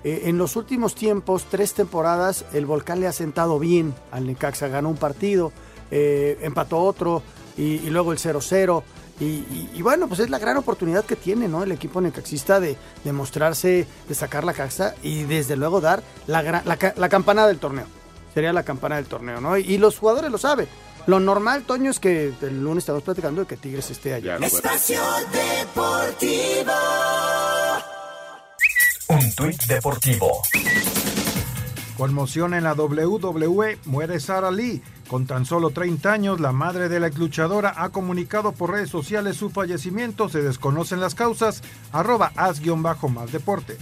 [0.02, 4.66] eh, en los últimos tiempos, tres temporadas, el Volcán le ha sentado bien al Necaxa.
[4.66, 5.52] Ganó un partido,
[5.92, 7.22] eh, empató otro
[7.56, 8.82] y, y luego el 0-0.
[9.20, 11.62] Y, y- y bueno, pues es la gran oportunidad que tiene ¿no?
[11.62, 16.42] el equipo necaxista de, de mostrarse, de sacar la caxa y desde luego dar la,
[16.42, 17.86] gran- la, ca- la campana del torneo.
[18.34, 19.56] Sería la campana del torneo, ¿no?
[19.58, 20.66] Y, y los jugadores lo saben.
[21.06, 24.36] Lo normal, Toño, es que el lunes estamos platicando de que Tigres esté allá.
[24.36, 25.00] Espacio
[25.32, 26.72] Deportivo.
[29.08, 30.42] Un tuit deportivo.
[31.96, 34.82] Conmoción en la WWE, muere Sara Lee.
[35.12, 38.88] Con tan solo 30 años, la madre de la ex luchadora ha comunicado por redes
[38.88, 40.30] sociales su fallecimiento.
[40.30, 41.62] Se desconocen las causas.
[41.92, 43.76] Arroba as-más deporte.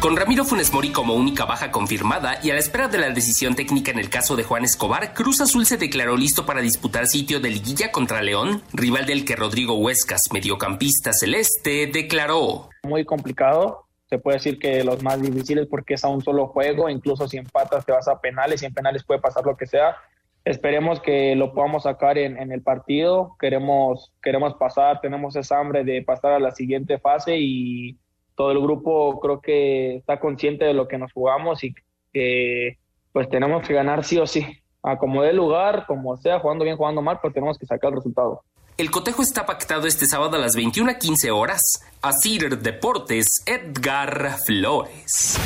[0.00, 3.54] Con Ramiro Funes Mori como única baja confirmada y a la espera de la decisión
[3.54, 7.38] técnica en el caso de Juan Escobar, Cruz Azul se declaró listo para disputar sitio
[7.38, 12.70] de liguilla contra León, rival del que Rodrigo Huescas, mediocampista celeste, declaró.
[12.82, 13.85] muy complicado.
[14.06, 17.38] Se puede decir que los más difíciles porque es a un solo juego, incluso si
[17.38, 19.96] empatas te vas a penales y en penales puede pasar lo que sea.
[20.44, 23.36] Esperemos que lo podamos sacar en, en el partido.
[23.40, 27.98] Queremos, queremos pasar, tenemos esa hambre de pasar a la siguiente fase y
[28.36, 31.74] todo el grupo creo que está consciente de lo que nos jugamos y
[32.12, 32.78] que
[33.12, 34.46] pues tenemos que ganar sí o sí.
[34.82, 37.96] A como dé lugar, como sea, jugando bien, jugando mal, pues tenemos que sacar el
[37.96, 38.42] resultado.
[38.78, 41.62] El cotejo está pactado este sábado a las 21.15 horas.
[42.02, 45.38] Asir Deportes, Edgar Flores.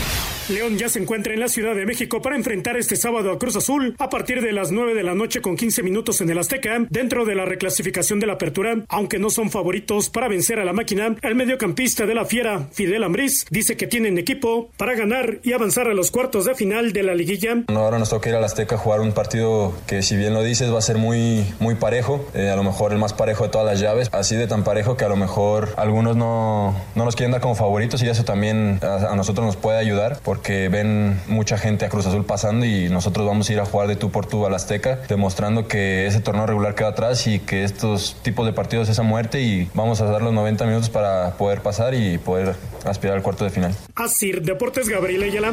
[0.51, 3.55] León ya se encuentra en la Ciudad de México para enfrentar este sábado a Cruz
[3.57, 6.87] Azul a partir de las 9 de la noche con 15 minutos en el Azteca
[6.91, 8.85] dentro de la reclasificación de la apertura.
[8.89, 13.05] Aunque no son favoritos para vencer a la máquina, el mediocampista de la Fiera, Fidel
[13.05, 17.05] Ambriz, dice que tienen equipo para ganar y avanzar a los cuartos de final de
[17.05, 17.63] la liguilla.
[17.69, 20.73] Ahora nos toca ir al Azteca a jugar un partido que si bien lo dices
[20.73, 23.67] va a ser muy, muy parejo, eh, a lo mejor el más parejo de todas
[23.67, 27.31] las llaves, así de tan parejo que a lo mejor algunos no, no nos quieren
[27.33, 31.21] dar como favoritos y eso también a, a nosotros nos puede ayudar porque que ven
[31.27, 34.11] mucha gente a Cruz Azul pasando y nosotros vamos a ir a jugar de tú
[34.11, 38.47] por tú al Azteca, demostrando que ese torneo regular queda atrás y que estos tipos
[38.47, 41.95] de partidos es a muerte y vamos a dar los 90 minutos para poder pasar
[41.95, 43.75] y poder aspirar al cuarto de final.
[43.95, 45.53] Así, Deportes Gabriel Ayala.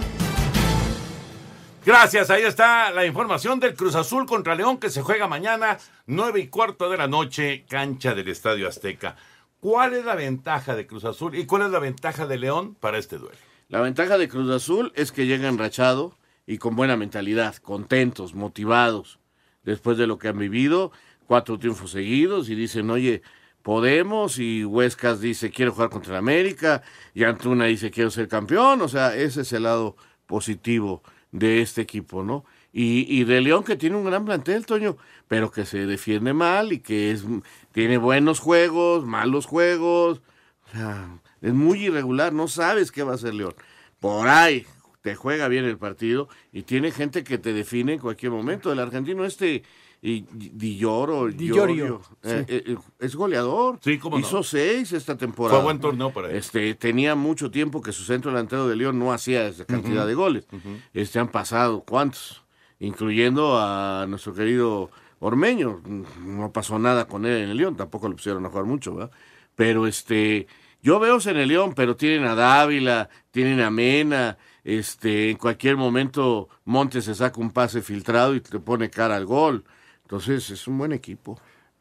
[1.86, 6.42] Gracias, ahí está la información del Cruz Azul contra León que se juega mañana, nueve
[6.42, 9.16] y cuarto de la noche, cancha del Estadio Azteca.
[9.62, 12.98] ¿Cuál es la ventaja de Cruz Azul y cuál es la ventaja de León para
[12.98, 13.47] este duelo?
[13.70, 19.20] La ventaja de Cruz Azul es que llega enrachado y con buena mentalidad, contentos, motivados,
[19.64, 20.94] después de lo que han vivido,
[21.26, 23.22] cuatro triunfos seguidos y dicen, oye,
[23.64, 26.82] podemos, y Huescas dice, quiero jugar contra el América,
[27.14, 31.04] y Antuna dice, quiero ser campeón, o sea, ese es el lado positivo
[31.34, 32.46] de este equipo, ¿no?
[32.72, 36.80] Y, de León que tiene un gran plantel, Toño, pero que se defiende mal y
[36.80, 37.26] que es,
[37.72, 40.22] tiene buenos juegos, malos juegos,
[40.68, 43.54] o sea, es muy irregular, no sabes qué va a hacer León.
[44.00, 44.66] Por ahí
[45.02, 48.72] te juega bien el partido y tiene gente que te define en cualquier momento.
[48.72, 49.64] El argentino este
[50.02, 52.30] y Di Lloro, Di Llorio, Llorio, sí.
[52.30, 53.80] eh, eh, es goleador.
[53.82, 54.26] Sí, cómo no.
[54.26, 55.60] Hizo seis esta temporada.
[55.60, 56.36] Fue buen torneo para él.
[56.36, 60.14] Este, tenía mucho tiempo que su centro delantero de León no hacía esa cantidad de
[60.14, 60.48] goles.
[60.94, 62.44] Este han pasado, ¿cuántos?
[62.80, 65.82] Incluyendo a nuestro querido Ormeño.
[66.24, 69.12] No pasó nada con él en el León, tampoco lo pusieron a jugar mucho, ¿verdad?
[69.56, 70.48] Pero este,
[70.88, 75.76] yo veo en el León, pero tienen a Dávila, tienen a Mena, este, en cualquier
[75.76, 79.66] momento Montes se saca un pase filtrado y te pone cara al gol.
[80.04, 81.38] Entonces es un buen equipo.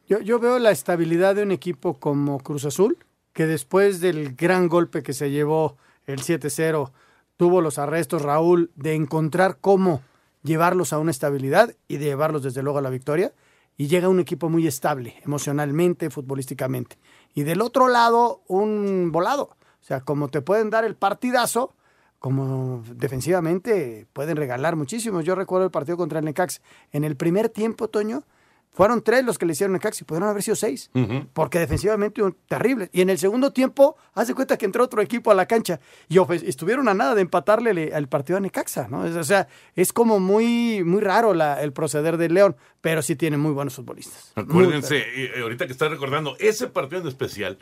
[0.09, 2.97] Yo, yo veo la estabilidad de un equipo como Cruz Azul,
[3.31, 6.91] que después del gran golpe que se llevó el 7-0,
[7.37, 10.01] tuvo los arrestos, Raúl, de encontrar cómo
[10.43, 13.31] llevarlos a una estabilidad y de llevarlos desde luego a la victoria.
[13.77, 16.97] Y llega un equipo muy estable, emocionalmente, futbolísticamente.
[17.37, 19.43] Y del otro lado, un volado.
[19.43, 21.75] O sea, como te pueden dar el partidazo,
[22.17, 25.21] como defensivamente pueden regalar muchísimo.
[25.21, 26.61] Yo recuerdo el partido contra el Necax.
[26.91, 28.23] En el primer tiempo, Toño,
[28.71, 30.91] fueron tres los que le hicieron Necax y pudieron haber sido seis.
[31.33, 32.89] Porque defensivamente un- terrible.
[32.93, 36.19] Y en el segundo tiempo, hace cuenta que entró otro equipo a la cancha y
[36.45, 39.05] estuvieron a nada de empatarle le- al partido a Necaxa, ¿no?
[39.07, 43.15] Es- o sea, es como muy, muy raro la- el proceder del León, pero sí
[43.15, 44.31] tiene muy buenos futbolistas.
[44.35, 47.57] Acuérdense, eh, ahorita que está recordando ese partido en especial,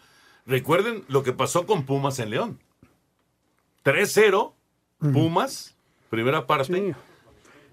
[0.46, 2.60] recuerden lo que pasó con Pumas en León.
[3.84, 4.54] 3-0,
[5.00, 5.76] Pumas,
[6.10, 6.96] primera parte.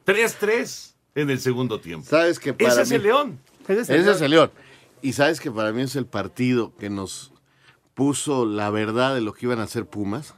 [0.04, 2.06] 3-3 en el segundo tiempo.
[2.08, 3.38] ¿Sabes que para Ese es el León.
[3.68, 4.50] Ese es el León.
[5.02, 7.32] Y sabes que para mí es el partido que nos
[7.94, 10.34] puso la verdad de lo que iban a hacer Pumas.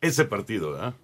[0.00, 0.94] Ese partido, ¿verdad?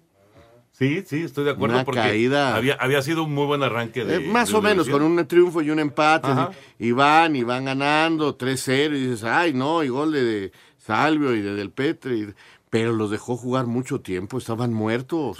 [0.71, 2.55] Sí, sí, estoy de acuerdo Una porque caída.
[2.55, 5.25] Había, había sido un muy buen arranque de Eh, más de o menos, con un
[5.27, 6.29] triunfo y un empate.
[6.77, 11.35] Y van y van ganando 3-0 y dices, ay, no, y gol de, de Salvio
[11.35, 12.17] y de Del Petre.
[12.17, 12.33] y-
[12.69, 15.35] pero los dejó jugar mucho tiempo, estaban muertos.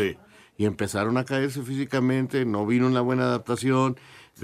[0.59, 3.97] Y empezaron a caerse físicamente, no vino una buena adaptación,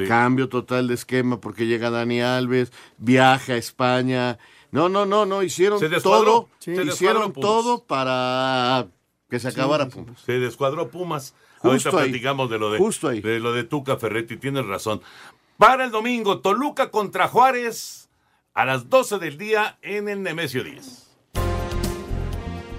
[0.07, 4.37] cambio total de esquema porque llega Dani Alves, viaja a España.
[4.71, 6.49] No, no, no, no, hicieron todo, se descuadró
[6.93, 7.49] hicieron Pumas.
[7.49, 8.87] todo para
[9.29, 10.19] que se acabara Sí, Pumas.
[10.21, 11.35] Se descuadró Pumas.
[11.59, 12.09] Justo Ahorita ahí.
[12.11, 13.19] platicamos de lo de, Justo ahí.
[13.19, 15.01] de lo de Tuca Ferretti, tienes razón.
[15.57, 18.09] Para el domingo, Toluca contra Juárez
[18.53, 21.03] a las 12 del día en el Nemesio 10.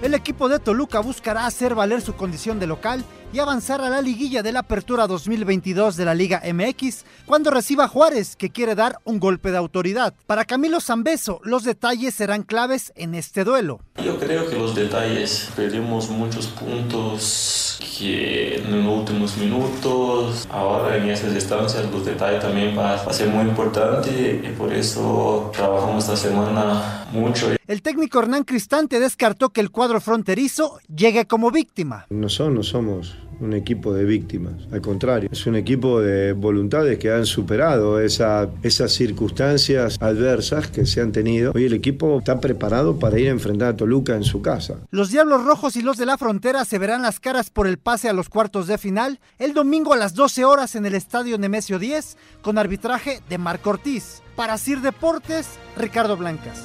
[0.03, 4.01] El equipo de Toluca buscará hacer valer su condición de local y avanzar a la
[4.01, 8.75] liguilla de la Apertura 2022 de la Liga MX cuando reciba a Juárez, que quiere
[8.75, 10.13] dar un golpe de autoridad.
[10.25, 13.81] Para Camilo Zambeso, los detalles serán claves en este duelo.
[14.03, 21.09] Yo creo que los detalles, perdimos muchos puntos que en los últimos minutos, ahora en
[21.09, 26.15] esas instancias los detalles también va a ser muy importante y por eso trabajamos esta
[26.15, 27.51] semana mucho.
[27.67, 32.05] El técnico Hernán Cristante descartó que el cuadro fronterizo llegue como víctima.
[32.09, 36.97] No, son, no somos un equipo de víctimas, al contrario, es un equipo de voluntades
[36.97, 41.51] que han superado esa, esas circunstancias adversas que se han tenido.
[41.53, 44.79] Hoy el equipo está preparado para ir a enfrentar a Toluca en su casa.
[44.91, 48.09] Los Diablos Rojos y los de la Frontera se verán las caras por el pase
[48.09, 51.79] a los cuartos de final el domingo a las 12 horas en el Estadio Nemesio
[51.79, 54.21] 10 con arbitraje de Marco Ortiz.
[54.35, 56.63] Para Sir Deportes, Ricardo Blancas.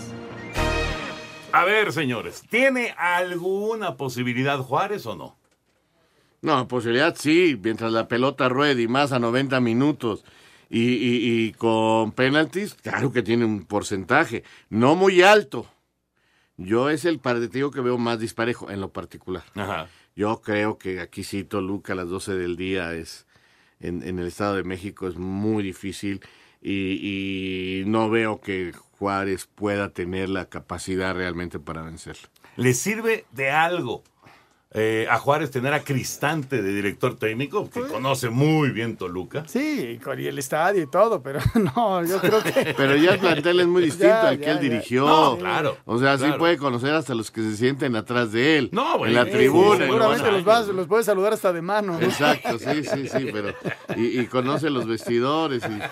[1.52, 5.41] A ver, señores, ¿tiene alguna posibilidad Juárez o no?
[6.42, 10.24] No, posibilidad sí, mientras la pelota ruede y más a 90 minutos
[10.68, 15.66] y, y- y con penaltis, claro que tiene un porcentaje, no muy alto.
[16.56, 19.44] Yo es el partido que veo más disparejo en lo particular.
[20.14, 23.26] Yo creo que aquí sí, Toluca a las 12 del día es
[23.80, 26.20] en, en el Estado de México es muy difícil
[26.60, 32.28] y, y no veo que Juárez pueda tener la capacidad realmente para vencerlo.
[32.56, 34.04] ¿Le sirve de algo
[34.74, 39.44] eh, a Juárez tener a Cristante de director técnico, que conoce muy bien Toluca?
[39.46, 41.40] Sí, con y el estadio y todo, pero
[41.76, 42.74] no, yo creo que...
[42.76, 44.62] Pero ya el plantel es muy distinto Ya, al que ya, él ya.
[44.62, 45.06] dirigió.
[45.06, 46.38] No, claro, O sea, sí claro.
[46.38, 48.68] puede conocer hasta los que se sienten atrás de él.
[48.72, 49.84] No, En la tribuna.
[49.84, 51.98] Seguramente los, vas, los puedes saludar hasta de mano.
[51.98, 52.00] ¿no?
[52.06, 53.54] Exacto, sí, sí, sí, pero...
[53.96, 55.62] Y, y conoce los vestidores.
[55.64, 55.82] y-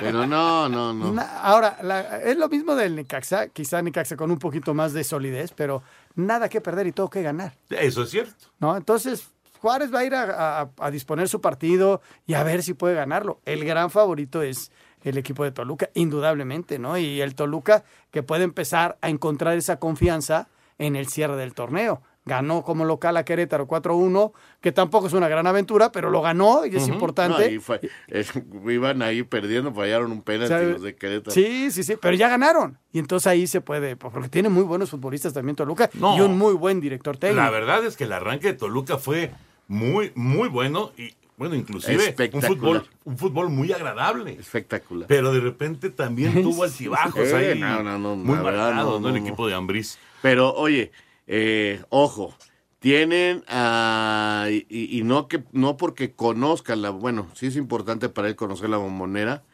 [0.00, 1.20] pero no, no, no.
[1.42, 5.52] Ahora, la- es lo mismo del Necaxa, quizá Necaxa con un poquito más de solidez,
[5.56, 5.82] pero
[6.18, 7.54] nada que perder y todo que ganar.
[7.70, 8.46] Eso es cierto.
[8.58, 8.76] ¿no?
[8.76, 9.28] Entonces,
[9.60, 12.94] Juárez va a ir a, a- a disponer su partido y a ver si puede
[12.94, 13.40] ganarlo.
[13.44, 14.70] El gran favorito es
[15.04, 16.98] el equipo de Toluca, indudablemente, ¿no?
[16.98, 22.02] Y el Toluca que puede empezar a encontrar esa confianza en el cierre del torneo.
[22.28, 26.64] Ganó como local a Querétaro 4-1, que tampoco es una gran aventura, pero lo ganó
[26.66, 27.48] y es importante.
[27.48, 28.24] No, y fue- eh,
[28.68, 31.32] iban ahí perdiendo, fallaron un penalti O sea, los de Querétaro.
[31.32, 32.78] Sí, sí, sí, pero ya ganaron.
[32.92, 36.16] Y entonces ahí se puede, porque tiene muy buenos futbolistas también Toluca No.
[36.16, 37.42] y un muy buen director técnico.
[37.42, 39.32] La verdad es que el arranque de Toluca fue
[39.66, 42.48] muy, muy bueno y, bueno, inclusive un Espectacular.
[42.48, 44.32] fútbol, un fútbol muy agradable.
[44.32, 45.06] Espectacular.
[45.06, 47.58] Pero de repente también tuvo altibajos Sí, ahí.
[47.58, 49.08] no, no, no, muy marcados, no, ¿no?
[49.16, 49.98] El no, equipo de Ambriz.
[50.20, 50.90] Pero oye,
[51.28, 52.34] eh, ojo,
[52.80, 58.26] tienen a y, y no que no porque conozcan la, bueno, sí es importante para
[58.28, 59.44] él conocer la bombonera,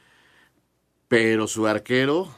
[1.08, 2.34] pero su arquero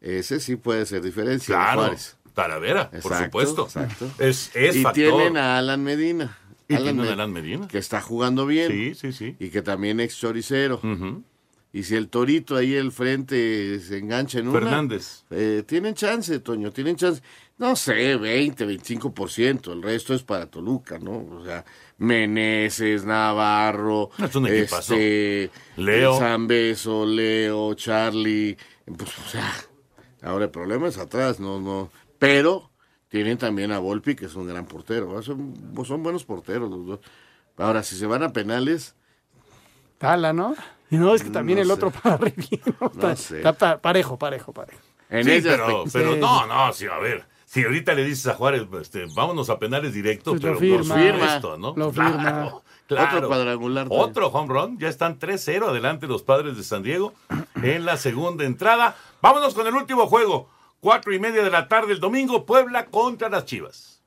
[0.00, 1.54] ese sí puede ser diferencia.
[1.54, 2.16] Claro, Juárez.
[2.34, 3.64] Talavera, por supuesto.
[3.64, 4.08] exacto.
[4.18, 5.02] Es, es y factor.
[5.02, 6.38] tienen a Alan Medina.
[6.68, 7.66] Y tienen a Alan Medina.
[7.66, 8.70] Que está jugando bien.
[8.70, 9.36] Sí, sí, sí.
[9.40, 10.80] Y que también es choricero.
[11.72, 14.60] Y si el torito ahí al frente se engancha en una.
[14.60, 15.24] Fernández.
[15.30, 17.22] eh, tienen chance, Toño, tienen chance.
[17.58, 19.72] No sé, 20, 25%.
[19.72, 21.26] El resto es para Toluca, ¿no?
[21.38, 21.64] O sea,
[21.98, 24.10] Meneses, Navarro.
[24.18, 24.46] Es un.
[24.46, 26.18] Este, Leo.
[26.18, 28.56] Zambeso, Leo, Charlie.
[28.96, 29.52] Pues, o sea,
[30.22, 31.90] ahora el problema es atrás, no, no.
[32.18, 32.70] Pero
[33.08, 35.12] tienen también a Volpi, que es un gran portero.
[35.12, 35.20] ¿no?
[35.22, 37.00] Son, pues, son buenos porteros los dos.
[37.56, 38.94] Ahora, si se van a penales,
[39.98, 40.54] Tala, ¿no?
[40.90, 41.72] Y no, es que también No el sé.
[41.74, 42.86] otro para bien, ¿no?
[42.86, 43.38] Está- sé.
[43.38, 44.78] está parejo, parejo, parejo.
[45.10, 46.20] En sí, pero, pero Sí.
[46.20, 47.26] no, no, sí, a ver.
[47.50, 50.94] Si ahorita le dices a Juárez, este, vámonos a penales directos, Pues lo pero firma.
[50.96, 51.68] por supuesto, ¿no?
[51.76, 52.22] Lo Claro, firma.
[52.30, 52.62] claro.
[53.16, 54.02] Otro cuadrangular también.
[54.10, 54.78] Otro home run.
[54.78, 57.14] Ya están 3-0 adelante los padres de San Diego
[57.62, 58.96] en la segunda entrada.
[59.22, 60.50] Vámonos con el último juego.
[60.80, 63.97] Cuatro y media de la tarde el domingo, Puebla contra las Chivas.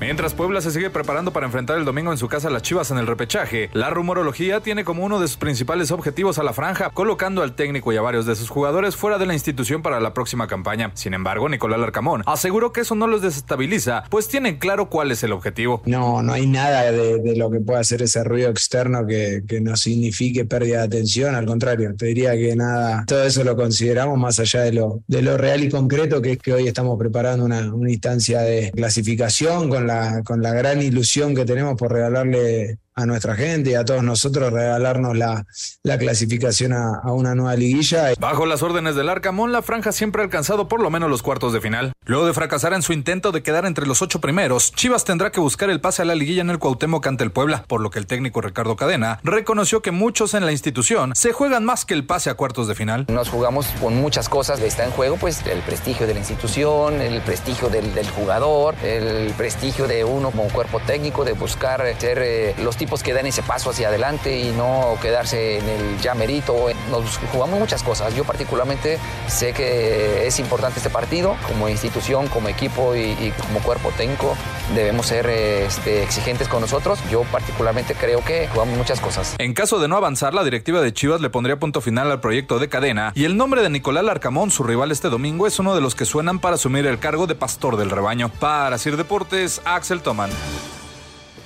[0.00, 2.90] Mientras Puebla se sigue preparando para enfrentar el domingo en su casa a las Chivas
[2.90, 6.90] en el repechaje, la rumorología tiene como uno de sus principales objetivos a la franja,
[6.90, 10.12] colocando al técnico y a varios de sus jugadores fuera de la institución para la
[10.12, 10.90] próxima campaña.
[10.94, 15.22] Sin embargo, Nicolás Larcamón aseguró que eso no los desestabiliza, pues tienen claro cuál es
[15.22, 15.80] el objetivo.
[15.86, 19.80] No, no hay nada de, lo que pueda hacer ese ruido externo que, que nos
[19.80, 21.36] signifique pérdida de atención.
[21.36, 25.22] Al contrario, te diría que nada, todo eso lo consideramos más allá de lo, de
[25.22, 29.68] lo real y concreto, que es que hoy estamos preparando una, una instancia de clasificación
[29.68, 33.84] con la, con la gran ilusión que tenemos por regalarle a nuestra gente y a
[33.84, 35.46] todos nosotros, regalarnos la,
[35.82, 38.12] la clasificación a, a una nueva liguilla.
[38.18, 41.52] Bajo las órdenes del Arcamón, la franja siempre ha alcanzado por lo menos los cuartos
[41.52, 41.92] de final.
[42.06, 45.40] Luego de fracasar en su intento de quedar entre los ocho primeros, Chivas tendrá que
[45.40, 47.98] buscar el pase a la liguilla en el Cuauhtémoc ante el Puebla, por lo que
[47.98, 52.06] el técnico Ricardo Cadena reconoció que muchos en la institución se juegan más que el
[52.06, 53.06] pase a cuartos de final.
[53.08, 54.60] Nos jugamos con muchas cosas.
[54.60, 59.32] Está en juego pues el prestigio de la institución, el prestigio del, del jugador, el
[59.32, 63.42] prestigio de uno como cuerpo técnico, de buscar ser eh, los tipos que dan ese
[63.42, 66.66] paso hacia adelante y no quedarse en el ya merito.
[66.90, 68.14] Nos jugamos muchas cosas.
[68.14, 71.34] Yo particularmente sé que es importante este partido.
[71.48, 74.36] Como institución, como equipo y, como cuerpo técnico
[74.74, 76.98] debemos ser este, exigentes con nosotros.
[77.10, 79.34] Yo particularmente creo que jugamos muchas cosas.
[79.38, 82.58] En caso de no avanzar, la directiva de Chivas le pondría punto final al proyecto
[82.58, 85.80] de cadena y el nombre de Nicolás Larcamón, su rival este domingo, es uno de
[85.80, 88.28] los que suenan para asumir el cargo de pastor del rebaño.
[88.28, 90.28] Para Sir Deportes, Axel Toman.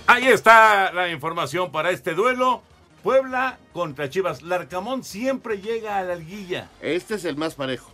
[0.09, 2.62] Ahí está la información para este duelo.
[3.02, 4.42] Puebla contra Chivas.
[4.42, 6.68] Larcamón siempre llega a la liguilla.
[6.82, 7.92] Este es el más parejo.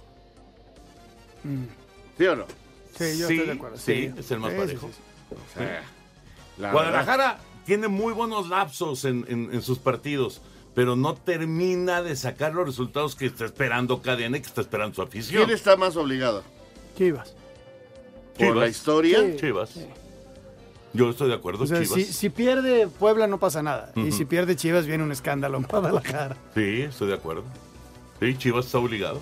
[1.43, 1.65] Mm.
[2.17, 2.47] ¿Sí o no?
[2.97, 3.77] Sí, yo Sí, estoy de acuerdo.
[3.77, 4.87] sí, es el más Sí, parejo.
[4.89, 5.35] sí, sí.
[5.35, 5.83] O sea,
[6.59, 10.41] la Guadalajara tiene muy buenos lapsos en, en- en sus partidos,
[10.75, 14.95] pero no termina de sacar los resultados que está esperando Cadena y que está esperando
[14.95, 15.45] su afición.
[15.45, 16.45] ¿Quién está más obligado?
[16.97, 17.35] Chivas.
[18.39, 18.57] ¿Por Chivas.
[18.57, 19.19] la historia?
[19.21, 19.37] Sí.
[19.39, 19.71] Chivas.
[20.95, 21.95] Yo estoy de acuerdo, O sea, Chivas.
[21.97, 23.93] si, si pierde Puebla no pasa nada.
[23.97, 26.37] Y si pierde Chivas viene un escándalo en Guadalajara.
[26.55, 27.43] Sí, estoy de acuerdo.
[28.21, 29.21] Sí, Chivas está obligado.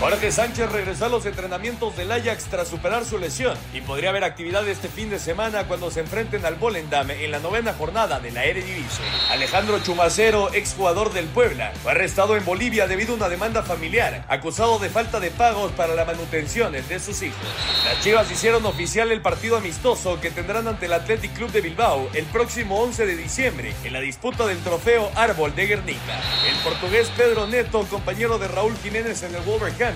[0.00, 4.22] Jorge Sánchez regresó a los entrenamientos del Ajax tras superar su lesión y podría haber
[4.22, 8.30] actividad este fin de semana cuando se enfrenten al Volendam en la novena jornada de
[8.30, 9.04] la Eredivisie.
[9.28, 14.78] Alejandro Chumacero, exjugador del Puebla, fue arrestado en Bolivia debido a una demanda familiar, acusado
[14.78, 17.36] de falta de pagos para la manutención de sus hijos.
[17.84, 22.08] Las Chivas hicieron oficial el partido amistoso que tendrán ante el Athletic Club de Bilbao
[22.14, 26.20] el próximo 11 de diciembre en la disputa del trofeo Árbol de Guernica.
[26.48, 29.87] El portugués Pedro Neto, compañero de Raúl Jiménez en el Wolverhampton,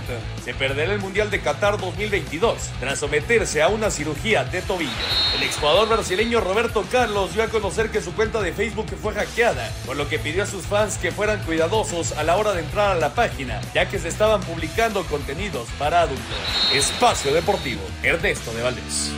[0.44, 4.90] se perderá el Mundial de Qatar 2022 tras someterse a una cirugía de tobillo.
[5.36, 9.70] El exjugador brasileño Roberto Carlos dio a conocer que su cuenta de Facebook fue hackeada,
[9.86, 12.92] por lo que pidió a sus fans que fueran cuidadosos a la hora de entrar
[12.92, 16.24] a la página, ya que se estaban publicando contenidos para adultos.
[16.72, 19.12] Espacio Deportivo, Ernesto de Valdés.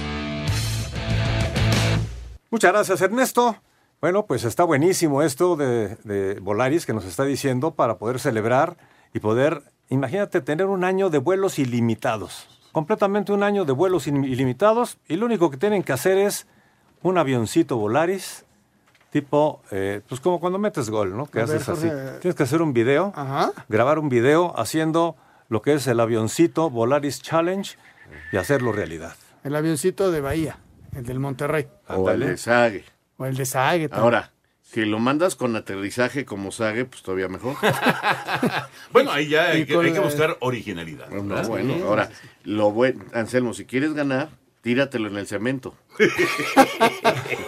[2.51, 3.57] Muchas gracias, Ernesto.
[4.01, 8.77] Bueno, pues está buenísimo esto de, de Volaris que nos está diciendo para poder celebrar
[9.14, 12.49] y poder, imagínate, tener un año de vuelos ilimitados.
[12.72, 16.47] Completamente un año de vuelos ilimitados y lo único que tienen que hacer es
[17.03, 18.45] un avioncito Volaris,
[19.11, 21.26] tipo, eh, pues como cuando metes gol, ¿no?
[21.26, 21.87] Que haces así.
[21.89, 22.18] Jorge.
[22.20, 23.12] Tienes que hacer un video,
[23.68, 25.16] grabar un video haciendo
[25.49, 27.76] lo que es el avioncito Volaris Challenge
[28.32, 29.14] y hacerlo realidad.
[29.45, 30.59] El avioncito de Bahía,
[30.97, 31.68] el del Monterrey.
[31.89, 32.85] O el de Sague.
[33.18, 33.89] O el de Sague.
[33.89, 34.03] también.
[34.05, 34.32] Ahora,
[34.75, 37.55] si lo mandas con aterrizaje como Sague, pues todavía mejor.
[38.93, 41.09] Bueno, ahí ya hay, que, hay que buscar originalidad.
[41.11, 42.11] No, bueno, ahora,
[42.45, 44.29] lo buen, Anselmo, si quieres ganar,
[44.62, 45.75] tíratelo en el cemento.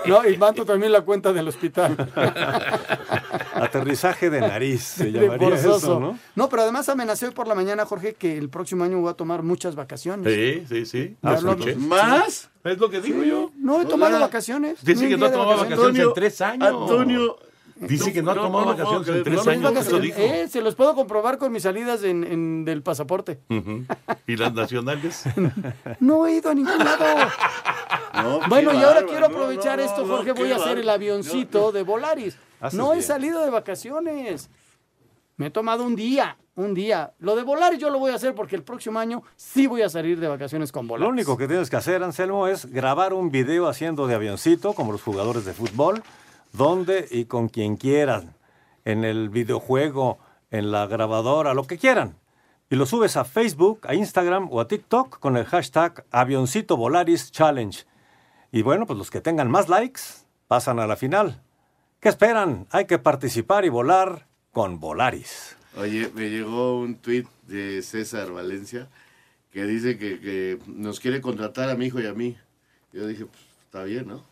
[0.07, 1.97] No, y mando también la cuenta del hospital.
[3.55, 6.17] Aterrizaje de nariz, se llamaría eso, ¿no?
[6.37, 9.15] No, pero además amenacé hoy por la mañana, Jorge, que el próximo año voy a
[9.15, 10.33] tomar muchas vacaciones.
[10.33, 11.17] Sí, sí, sí.
[11.29, 11.75] Escuché.
[11.75, 12.51] ¿Más?
[12.63, 13.51] Es lo que digo Sí, yo.
[13.67, 14.27] No he tomado Hola.
[14.27, 14.83] vacaciones.
[14.85, 16.69] Dice que no de tomaba vacaciones en tres años.
[16.69, 17.37] Antonio.
[17.79, 19.63] Dice que no ha No, tomado no, no, vacaciones en tres años.
[19.75, 20.19] no, ¿Qué lo dijo?
[20.19, 23.41] Eh, se los puedo comprobar con mis salidas en, en- del pasaporte.
[24.27, 25.25] ¿Y las nacionales?
[26.01, 27.05] No he ido a ningún lado.
[28.15, 30.33] No, Bueno, y ahora quiero aprovechar no, esto, Jorge.
[30.33, 32.39] Voy a hacer el avioncito de Volaris.
[32.61, 33.07] Haces No he bien.
[33.07, 34.49] salido de vacaciones.
[35.37, 37.13] Me he tomado un día, un día.
[37.21, 39.89] Lo de Volaris yo lo voy a hacer porque el próximo año sí voy a
[39.89, 41.07] salir de vacaciones con Volaris.
[41.07, 44.93] Lo único que tienes que hacer, Anselmo, es grabar un video haciendo de avioncito, como
[44.93, 46.03] los jugadores de fútbol,
[46.53, 48.35] donde y con quien quieran,
[48.85, 50.19] en el videojuego,
[50.51, 52.17] en la grabadora, lo que quieran.
[52.69, 57.31] Y lo subes a Facebook, a Instagram o a TikTok con el hashtag Avioncito Volaris
[57.31, 57.85] Challenge.
[58.51, 60.01] Y bueno, pues los que tengan más likes
[60.49, 61.43] pasan a la final.
[62.01, 62.67] ¿Qué esperan?
[62.71, 65.56] Hay que participar y volar con Volaris.
[65.77, 68.89] Oye, me llegó un tuit de César Valencia
[69.53, 72.37] que dice que, que nos quiere contratar a mi hijo y a mí.
[72.93, 74.25] Yo dije, pues está bien, ¿no?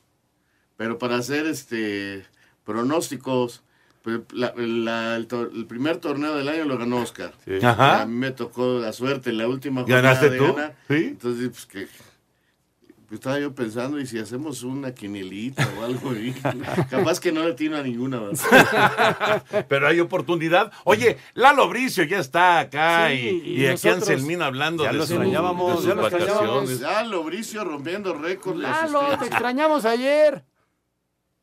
[0.76, 2.24] Pero para hacer este
[2.64, 3.62] pronósticos,
[4.02, 7.32] pues, la- la- el, tor- el primer torneo del año lo ganó Oscar.
[7.44, 7.58] Sí.
[7.64, 8.02] Ajá.
[8.02, 10.54] A mí me tocó la suerte en la última jornada ¿Ganaste de tú?
[10.54, 10.76] ganar.
[10.88, 10.94] Sí.
[10.94, 11.86] Entonces, pues que
[13.14, 16.10] estaba yo pensando, ¿y si hacemos una quinelita o algo?
[16.10, 16.32] ahí?
[16.90, 18.20] Capaz que no le tino a ninguna.
[19.68, 20.72] Pero hay oportunidad.
[20.84, 24.98] Oye, Lalo Bricio ya está acá Sí, y, y y aquí Anselmín hablando Ya de,
[24.98, 26.46] lo su- extrañábamos, de sus ya lo extrañábamos.
[26.54, 26.80] vacaciones.
[26.80, 28.58] Lalo Bricio rompiendo récords.
[28.60, 30.44] Lalo, te extrañamos ayer.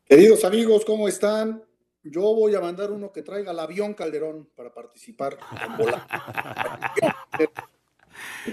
[0.05, 1.63] Queridos amigos, ¿cómo están?
[2.03, 5.37] Yo voy a mandar uno que traiga el avión Calderón para participar.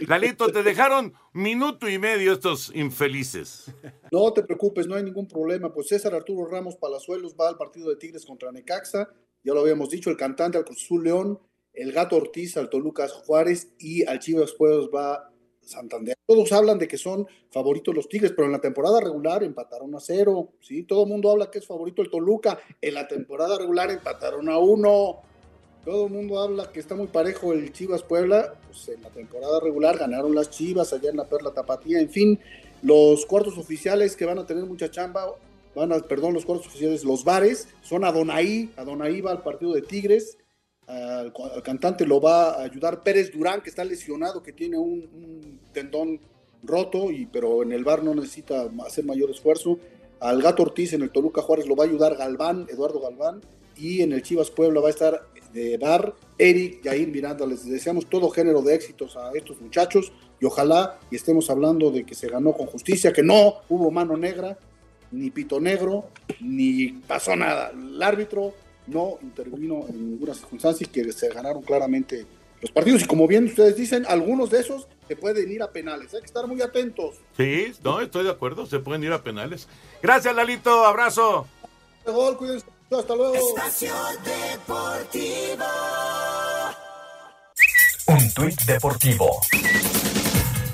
[0.07, 3.73] Lalito, te dejaron minuto y medio estos infelices.
[4.11, 5.73] No te preocupes, no hay ningún problema.
[5.73, 9.09] Pues César Arturo Ramos Palazuelos va al partido de Tigres contra Necaxa.
[9.45, 11.39] Ya lo habíamos dicho, el cantante al Cruz Azul León,
[11.73, 15.31] el Gato Ortiz al Toluca Juárez y al Chivas Pueblos va
[15.69, 16.17] Santander.
[16.27, 20.01] Todos hablan de que son favoritos los Tigres, pero en la temporada regular empataron a
[20.01, 20.53] cero.
[20.61, 20.83] ¿sí?
[20.83, 22.59] Todo el mundo habla que es favorito el Toluca.
[22.81, 25.23] En la temporada regular empataron a uno.
[25.89, 28.53] Todo el mundo habla que está muy parejo el Chivas Puebla.
[28.67, 31.99] Pues en la temporada regular ganaron las Chivas allá en la Perla Tapatía.
[31.99, 32.39] En fin,
[32.83, 35.35] los cuartos oficiales que van a tener mucha chamba,
[35.75, 38.69] van a, perdón, los cuartos oficiales, los bares, son Adonai.
[38.77, 40.37] Adonai va al partido de Tigres.
[40.87, 41.33] Al,
[41.65, 46.21] cantante lo va a ayudar Pérez Durán, que está lesionado, que tiene un, un tendón
[46.65, 49.79] roto, y, pero en el bar no necesita hacer mayor esfuerzo.
[50.21, 53.41] Al Gato Ortiz en el Toluca Juárez lo va a ayudar Galván, Eduardo Galván,
[53.77, 57.47] y en el Chivas Puebla va a estar de bar Eric Yair Miranda.
[57.47, 62.05] Les deseamos todo género de éxitos a estos muchachos y ojalá y estemos hablando de
[62.05, 64.59] que se ganó con justicia, que no hubo mano negra,
[65.11, 66.07] ni pito negro,
[66.41, 67.71] ni pasó nada.
[67.71, 68.55] El árbitro
[68.89, 72.27] no intervino en ninguna circunstancia y que se ganaron claramente
[72.61, 73.03] los partidos.
[73.03, 76.13] Y como bien ustedes dicen, algunos de esos se pueden ir a penales.
[76.15, 77.17] Hay que estar muy atentos.
[77.37, 79.69] Sí, no, estoy de acuerdo, se pueden ir a penales.
[80.03, 81.47] Gracias, Lalito, abrazo.
[82.05, 82.67] Gol, cuídense.
[82.91, 83.35] Hasta luego.
[83.35, 83.93] Espacio
[84.25, 85.65] Deportivo.
[88.07, 89.41] Un tuit deportivo.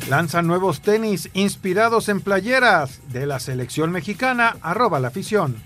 [0.09, 5.61] Lanzan nuevos tenis inspirados en playeras de la selección mexicana, arroba la afición.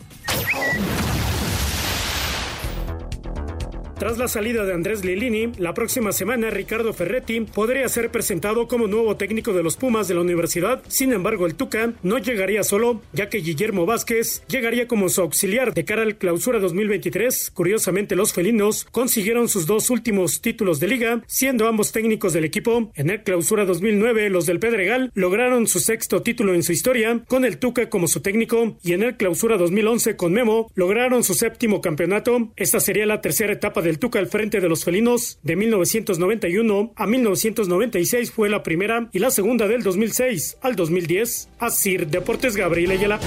[3.99, 8.87] Tras la salida de Andrés Lilini, la próxima semana Ricardo Ferretti podría ser presentado como
[8.87, 10.85] nuevo técnico de los Pumas de la universidad.
[10.87, 15.75] Sin embargo, el Tuca no llegaría solo, ya que Guillermo Vázquez llegaría como su auxiliar
[15.75, 17.51] de cara al clausura 2023.
[17.51, 22.93] Curiosamente, los felinos consiguieron sus dos últimos títulos de liga, siendo ambos técnicos del equipo.
[22.95, 27.45] En el clausura 2009, los del Pedregal lograron su sexto título en su historia, con
[27.45, 31.81] el Tuca como su técnico, y en el clausura 2011 con Memo lograron su séptimo
[31.81, 32.53] campeonato.
[32.55, 36.93] Esta sería la tercera etapa de del Tuca al frente de los felinos de 1991
[36.95, 41.49] a 1996 fue la primera y la segunda del 2006 al 2010.
[41.59, 43.19] Asir Deportes Gabriel Ayala.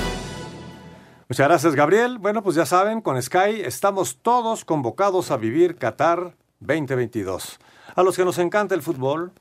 [1.28, 2.20] Muchas gracias, Gabriel.
[2.20, 7.59] Bueno, pues ya saben, con Sky estamos todos convocados a vivir Qatar 2022.
[7.95, 9.32] A los que nos encanta el fútbol,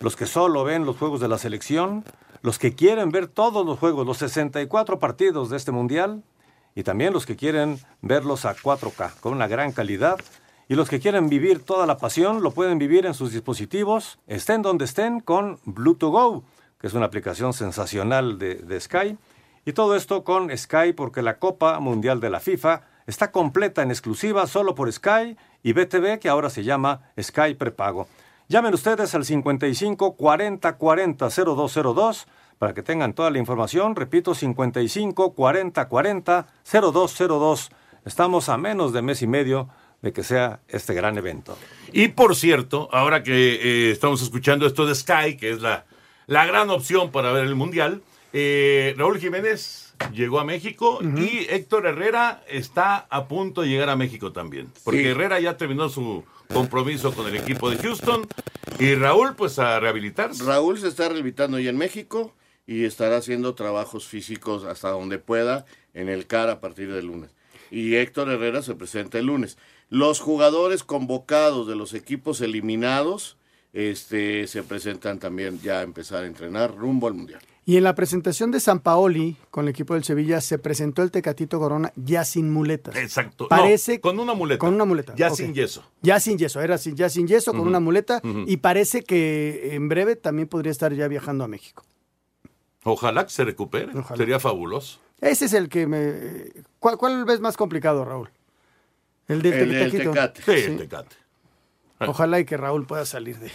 [0.00, 2.02] los que solo ven los juegos de la selección,
[2.42, 6.24] los que quieren ver todos los juegos, los 64 partidos de este mundial,
[6.74, 10.18] y también los que quieren verlos a 4K, con una gran calidad
[10.68, 14.62] y los que quieren vivir toda la pasión lo pueden vivir en sus dispositivos, estén
[14.62, 16.44] donde estén, con Bluetooth Go,
[16.80, 19.16] que es una aplicación sensacional de, de, Sky.
[19.64, 23.90] Y todo esto con Sky porque la Copa Mundial de la FIFA está completa en
[23.90, 28.08] exclusiva solo por Sky y BTV, que ahora se llama Sky Prepago.
[28.48, 32.26] Llamen ustedes al 55 40 40 0202
[32.58, 33.96] para que tengan toda la información.
[33.96, 37.70] Repito, 55 40 40 0202.
[38.04, 39.68] Estamos a menos de mes y medio
[40.02, 41.56] de que sea este gran evento.
[41.92, 45.86] Y por cierto, ahora que eh, estamos escuchando esto de Sky, que es la,
[46.26, 51.22] la gran opción para ver el Mundial, eh, Raúl Jiménez llegó a México uh -huh.
[51.22, 54.70] y Héctor Herrera está a punto de llegar a México también.
[54.84, 55.08] Porque sí.
[55.08, 58.26] Herrera ya terminó su compromiso con el equipo de Houston
[58.78, 60.44] y Raúl pues a rehabilitarse.
[60.44, 62.34] Raúl se está rehabilitando ya en México
[62.66, 67.30] y estará haciendo trabajos físicos hasta donde pueda en el CAR a partir del lunes.
[67.70, 69.56] Y Héctor Herrera se presenta el lunes.
[69.88, 73.36] Los jugadores convocados de los equipos eliminados
[73.72, 77.40] este, se presentan también ya a empezar a entrenar rumbo al Mundial.
[77.68, 81.10] Y en la presentación de San Paoli con el equipo del Sevilla se presentó el
[81.10, 82.94] Tecatito Corona ya sin muletas.
[82.94, 83.48] Exacto.
[83.48, 84.58] Parece no, con una muleta.
[84.60, 85.14] Con una muleta.
[85.16, 85.46] Ya okay.
[85.46, 85.82] sin yeso.
[86.00, 87.58] Ya sin yeso, era sin, ya sin yeso, uh -huh.
[87.58, 88.20] con una muleta.
[88.22, 88.44] Uh -huh.
[88.46, 91.82] Y parece que en breve también podría estar ya viajando a México.
[92.84, 93.90] Ojalá que se recupere.
[93.98, 94.16] Ojalá.
[94.16, 95.00] Sería fabuloso.
[95.20, 96.52] Ese es el que me.
[96.78, 98.30] ¿Cuál, cuál ves más complicado, Raúl?
[99.28, 100.42] El del el, el Tecate.
[100.42, 101.16] Sí, sí, el Tecate.
[102.00, 103.50] Ojalá y que Raúl pueda salir de.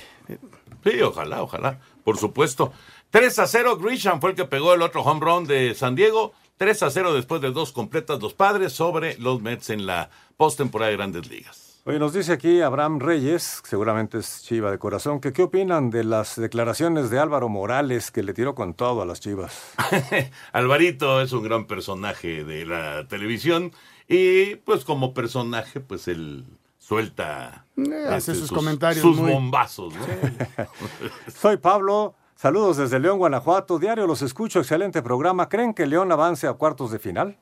[0.83, 1.79] Sí, ojalá, ojalá.
[2.03, 2.73] Por supuesto.
[3.11, 6.33] 3 a 0, Grisham fue el que pegó el otro home run de San Diego.
[6.57, 10.91] 3 a 0 después de dos completas los padres sobre los Mets en la postemporada
[10.91, 11.71] de Grandes Ligas.
[11.83, 16.03] Oye, nos dice aquí Abraham Reyes, seguramente es chiva de corazón, que qué opinan de
[16.03, 19.73] las declaraciones de Álvaro Morales que le tiró con todo a las chivas.
[20.51, 23.71] Alvarito es un gran personaje de la televisión
[24.11, 26.45] y pues como personaje pues él
[26.77, 29.31] suelta eh, hace sus, sus, comentarios sus muy...
[29.31, 29.93] bombazos.
[29.95, 30.05] ¿no?
[30.05, 31.31] Sí.
[31.39, 35.47] Soy Pablo, saludos desde León, Guanajuato, diario los escucho, excelente programa.
[35.47, 37.37] ¿Creen que León avance a cuartos de final?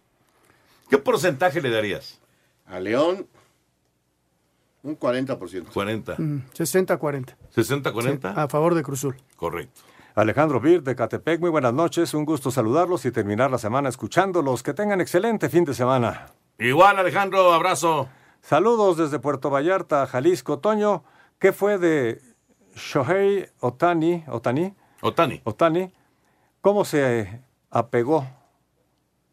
[0.89, 2.19] ¿Qué porcentaje le darías?
[2.67, 3.27] A León,
[4.83, 5.73] un 40%.
[5.73, 6.15] 40.
[6.17, 7.35] Mm, 60-40.
[7.55, 8.33] 60-40.
[8.37, 9.15] A favor de Cruzul.
[9.35, 9.81] Correcto.
[10.15, 14.63] Alejandro Bir de Catepec, muy buenas noches, un gusto saludarlos y terminar la semana escuchándolos.
[14.63, 16.27] Que tengan excelente fin de semana.
[16.59, 18.09] Igual, Alejandro, abrazo.
[18.41, 20.59] Saludos desde Puerto Vallarta, Jalisco.
[20.59, 21.05] Toño,
[21.39, 22.21] ¿qué fue de
[22.75, 24.25] Shohei Otani?
[24.27, 24.73] Otani.
[25.01, 25.41] Otani.
[25.45, 25.93] Otani.
[26.59, 28.27] ¿Cómo se apegó?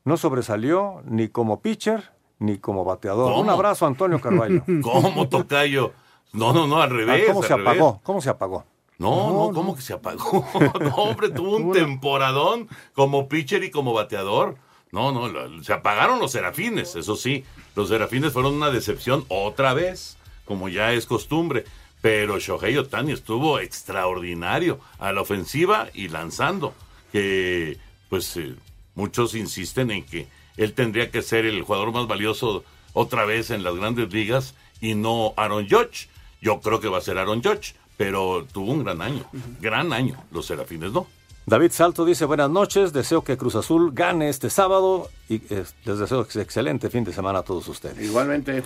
[0.04, 3.32] No sobresalió ni como pitcher ni como bateador.
[3.32, 3.42] ¿Cómo?
[3.42, 4.62] Un abrazo, Antonio Carballo.
[4.82, 5.94] ¿Cómo, Tocayo?
[6.32, 7.24] No, no, no, al revés.
[7.24, 7.66] Ah, ¿Cómo se revés.
[7.66, 8.00] apagó?
[8.04, 8.64] ¿Cómo se apagó?
[8.98, 10.46] No, no, ¿cómo que se apagó?
[10.80, 14.58] no, hombre, tuvo un temporadón como pitcher y como bateador.
[14.96, 17.44] No, no, se apagaron los serafines, eso sí.
[17.74, 20.16] Los serafines fueron una decepción otra vez,
[20.46, 21.66] como ya es costumbre.
[22.00, 26.72] Pero Shohei Otani estuvo extraordinario a la ofensiva y lanzando.
[27.12, 27.76] Que,
[28.08, 28.54] pues, eh,
[28.94, 33.64] muchos insisten en que él tendría que ser el jugador más valioso otra vez en
[33.64, 36.08] las grandes ligas y no Aaron Judge.
[36.40, 39.28] Yo creo que va a ser Aaron Judge, pero tuvo un gran año,
[39.60, 40.24] gran año.
[40.30, 41.06] Los serafines no.
[41.48, 45.98] David Salto dice buenas noches, deseo que Cruz Azul gane este sábado y eh, les
[45.98, 48.00] deseo ex- excelente fin de semana a todos ustedes.
[48.00, 48.64] Igualmente.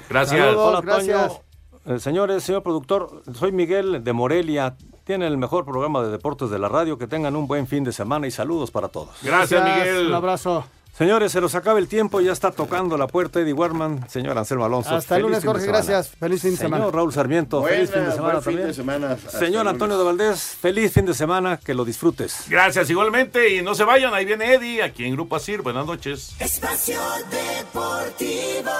[0.56, 1.28] Hola, gracias.
[1.28, 1.96] Toño.
[1.96, 4.76] Eh, señores, señor productor, soy Miguel de Morelia.
[5.04, 6.96] Tiene el mejor programa de deportes de la radio.
[6.96, 9.10] Que tengan un buen fin de semana y saludos para todos.
[9.22, 10.06] Gracias, Miguel.
[10.06, 10.64] Un abrazo.
[10.96, 14.66] Señores, se nos acaba el tiempo, ya está tocando la puerta Eddie Warman, señor Anselmo
[14.66, 14.94] Alonso.
[14.94, 16.08] Hasta el feliz lunes, Jorge, gracias.
[16.18, 16.84] Feliz fin de semana.
[16.84, 18.66] Señor Raúl Sarmiento, Buena, feliz fin de semana buen fin también.
[18.68, 19.16] de semana.
[19.16, 19.72] Señor lunes.
[19.72, 22.44] Antonio de Valdés, feliz fin de semana, que lo disfrutes.
[22.48, 25.62] Gracias igualmente y no se vayan, ahí viene Eddie, aquí en Grupo Asir.
[25.62, 26.34] Buenas noches.
[26.38, 28.70] Espacio Deportivo.